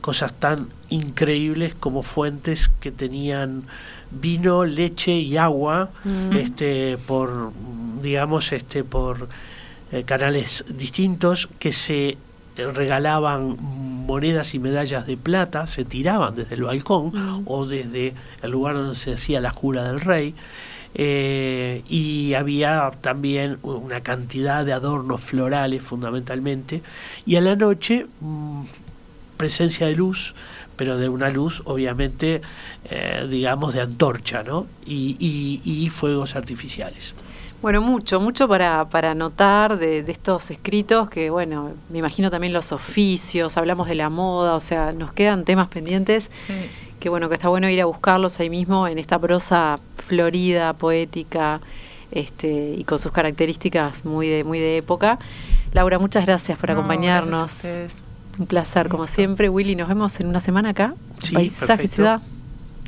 [0.00, 3.64] cosas tan increíbles como fuentes que tenían
[4.12, 6.36] vino, leche y agua, mm.
[6.36, 7.52] este, por,
[8.00, 9.28] digamos, este, por
[9.90, 12.16] eh, canales distintos que se
[12.72, 13.56] regalaban
[14.06, 17.42] monedas y medallas de plata, se tiraban desde el balcón mm.
[17.46, 20.34] o desde el lugar donde se hacía la jura del rey.
[20.94, 26.82] Eh, y había también una cantidad de adornos florales fundamentalmente.
[27.26, 28.62] Y a la noche, mmm,
[29.36, 30.34] presencia de luz,
[30.76, 32.40] pero de una luz obviamente,
[32.90, 34.66] eh, digamos, de antorcha, ¿no?
[34.86, 37.14] Y, y, y fuegos artificiales.
[37.60, 42.52] Bueno, mucho, mucho para, para notar de, de, estos escritos que, bueno, me imagino también
[42.52, 46.54] los oficios, hablamos de la moda, o sea, nos quedan temas pendientes sí.
[47.00, 51.60] que, bueno, que está bueno ir a buscarlos ahí mismo en esta prosa florida, poética
[52.12, 55.18] este, y con sus características muy de, muy de época.
[55.72, 57.62] Laura, muchas gracias por no, acompañarnos.
[57.62, 58.04] Gracias
[58.38, 59.48] Un placer, como siempre.
[59.48, 60.94] Willy, nos vemos en una semana acá.
[61.20, 61.94] Sí, Paisaje perfecto.
[61.94, 62.22] Ciudad.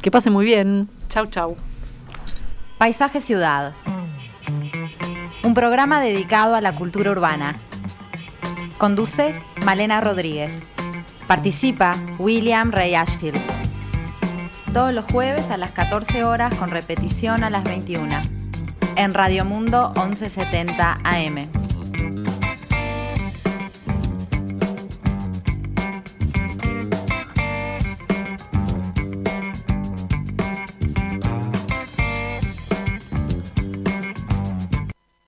[0.01, 0.89] Que pase muy bien.
[1.09, 1.57] Chau, chau.
[2.79, 3.75] Paisaje Ciudad.
[5.43, 7.57] Un programa dedicado a la cultura urbana.
[8.79, 10.67] Conduce Malena Rodríguez.
[11.27, 13.41] Participa William Ray Ashfield.
[14.73, 18.15] Todos los jueves a las 14 horas con repetición a las 21.
[18.97, 21.60] En Radio Mundo 1170 AM.